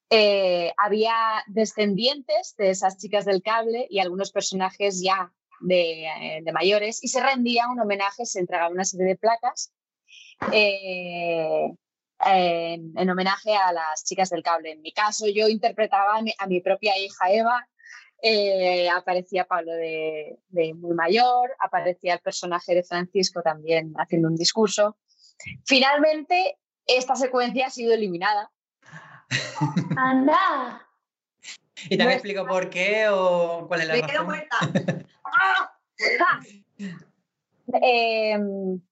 [0.08, 1.14] Eh, había
[1.46, 5.30] descendientes de esas chicas del cable y algunos personajes ya
[5.60, 9.70] de, de mayores y se rendía un homenaje, se entregaba una serie de placas
[12.26, 14.72] en, homenaje a las chicas del cable.
[14.72, 17.68] En mi caso, yo interpretaba a mi, propia hija Eva,
[18.22, 20.38] eh, aparecía Pablo de,
[20.74, 24.96] muy mayor, aparecía el personaje de Francisco también haciendo un discurso.
[25.64, 28.50] Finalmente, esta secuencia ha sido eliminada.
[29.96, 30.86] ¡Anda!
[31.88, 34.34] ¿Y te explico por qué o cuál es la razón?
[37.72, 38.80] Em,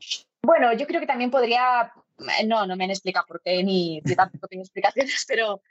[0.42, 2.07] bueno, yo creo que también podría eh,
[2.46, 5.62] no, no me han explicado por qué, ni yo tampoco tengo explicaciones, pero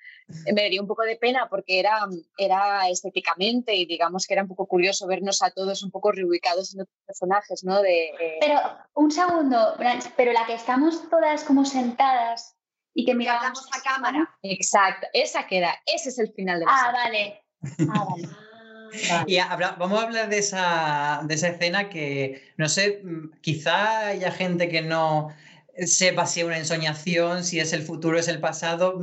[0.45, 4.49] me daría un poco de pena porque era, era estéticamente y digamos que era un
[4.49, 7.81] poco curioso vernos a todos un poco reubicados en otros personajes, ¿no?
[7.81, 8.59] De, eh, Pero,
[8.95, 9.75] un segundo,
[10.15, 12.55] pero la que estamos todas como sentadas
[12.93, 14.37] y que miramos a cámara.
[14.41, 17.43] Exacto, esa queda, ese es el final de la Ah, vale.
[17.89, 18.27] Ah, vale.
[19.27, 19.37] Y
[19.77, 24.69] vamos a hablar de esa, de esa escena que, no sé, mm, quizá haya gente
[24.69, 25.29] que no,
[25.85, 28.99] sepa si es una ensoñación, si es el futuro, es el pasado.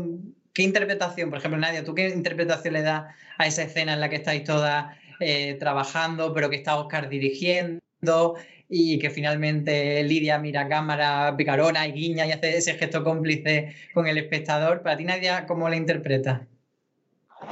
[0.52, 4.08] ¿Qué interpretación, por ejemplo, Nadia, tú qué interpretación le das a esa escena en la
[4.08, 8.34] que estáis todas eh, trabajando, pero que está Oscar dirigiendo
[8.68, 13.74] y que finalmente Lidia mira a cámara picarona y guiña y hace ese gesto cómplice
[13.92, 14.82] con el espectador?
[14.82, 16.42] Para ti, Nadia, ¿cómo la interpretas?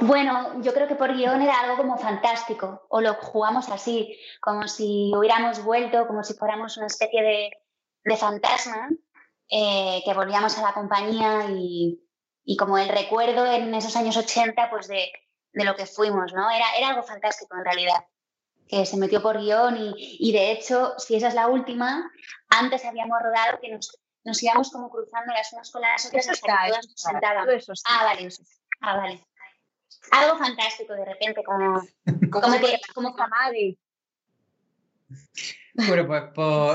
[0.01, 4.67] Bueno, yo creo que por guion era algo como fantástico, o lo jugamos así, como
[4.67, 7.51] si hubiéramos vuelto, como si fuéramos una especie de,
[8.03, 8.89] de fantasma
[9.55, 11.99] eh, que volvíamos a la compañía y,
[12.57, 15.11] como el recuerdo en esos años 80 pues de,
[15.53, 16.49] lo que fuimos, ¿no?
[16.49, 18.03] Era, era algo fantástico en realidad,
[18.67, 22.11] que se metió por guion y, de hecho, si esa es la última,
[22.49, 26.67] antes habíamos rodado que nos, nos íbamos como cruzando las unas con las otras hasta
[26.67, 26.87] todas
[27.67, 28.29] nos Ah, vale.
[28.81, 29.23] Ah, vale.
[30.13, 31.79] Algo fantástico de repente, como,
[32.31, 33.15] como, que, como
[35.75, 36.23] bueno, pues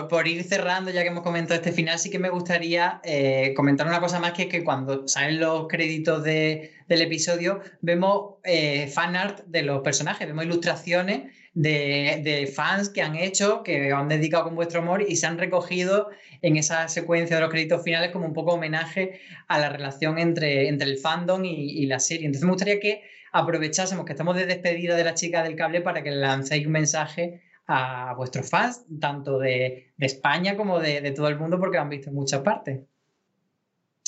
[0.08, 3.86] por, ir cerrando, ya que hemos comentado este final, sí que me gustaría eh, comentar
[3.86, 9.14] una cosa más, que es que cuando salen los créditos del episodio, vemos eh, fan
[9.14, 14.56] art de los personajes, vemos ilustraciones de, fans que han hecho, que han dedicado con
[14.56, 16.08] vuestro amor y se han recogido
[16.42, 20.68] en esa secuencia de los créditos finales como un poco homenaje a la relación entre,
[20.68, 22.26] entre el fandom y, y la serie.
[22.26, 26.02] Entonces me gustaría que aprovechásemos que estamos de despedida de la chica del cable para
[26.02, 31.38] que le lancéis un mensaje a vuestros fans, tanto de, España como de, todo el
[31.38, 32.80] mundo, porque lo han visto en muchas partes.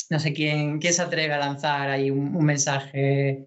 [0.09, 3.47] No sé quién, quién se atreve a lanzar ahí un, mensaje.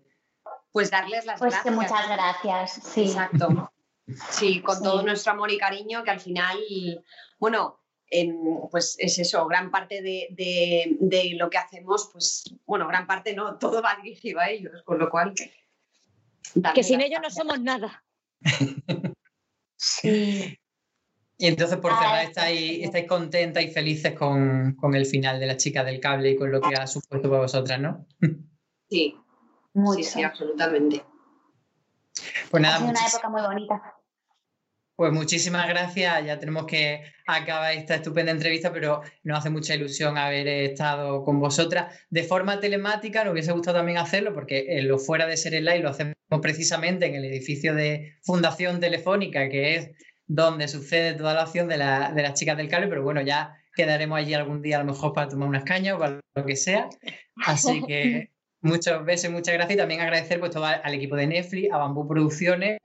[0.72, 1.64] Pues darles las pues gracias.
[1.64, 3.06] Que muchas gracias, sí.
[3.06, 3.72] Exacto.
[4.30, 6.60] Sí, con todo nuestro amor y cariño, que al final,
[7.40, 7.80] bueno,
[8.70, 13.82] pues es eso, gran parte de, lo que hacemos, pues bueno, gran parte no, todo
[13.82, 15.34] va dirigido a ellos, con lo cual...
[16.76, 18.04] Que sin ellos no somos nada.
[19.84, 20.58] Sí.
[21.38, 25.84] Y entonces, por cerrar, estáis, estáis contentas y felices con, el final de La Chica
[25.84, 28.06] del Cable y con lo que ha supuesto para vosotras, ¿no?
[28.90, 29.18] Sí,
[29.74, 31.04] Muy sí, absolutamente.
[32.50, 33.96] Pues nada, ha sido una época muy bonita.
[34.96, 36.26] Pues muchísimas gracias.
[36.26, 41.40] Ya tenemos que acabar esta estupenda entrevista, pero nos hace mucha ilusión haber estado con
[41.40, 43.24] vosotras de forma telemática.
[43.24, 47.08] Nos hubiese gustado también hacerlo porque en lo fuera de ser live lo hacemos precisamente
[47.08, 49.92] en el edificio de Fundación Telefónica, que es
[50.28, 53.56] donde sucede toda la acción de, la, de las chicas del cable, pero bueno, ya
[53.76, 56.56] quedaremos allí algún día a lo mejor para tomar unas cañas o para lo que
[56.56, 56.90] sea.
[57.46, 58.33] Así que
[58.64, 62.08] Muchas veces, muchas gracias y también agradecer pues, todo al equipo de Netflix, a Bambú
[62.08, 62.80] Producciones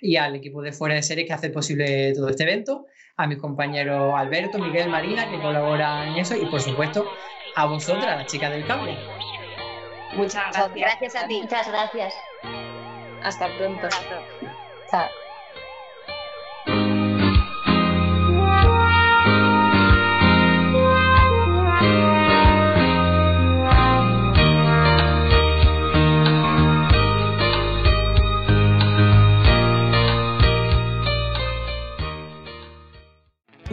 [0.00, 2.86] y al equipo de Fuera de Series que hace posible todo este evento,
[3.16, 7.04] a mis compañeros Alberto, Miguel, Marina que colaboran en eso y por supuesto
[7.56, 8.96] a vosotras, las chicas del cable.
[10.14, 10.72] Muchas gracias.
[10.72, 11.40] Gracias a ti.
[11.42, 12.14] Muchas gracias.
[13.24, 13.88] Hasta pronto.
[14.88, 15.23] Chao.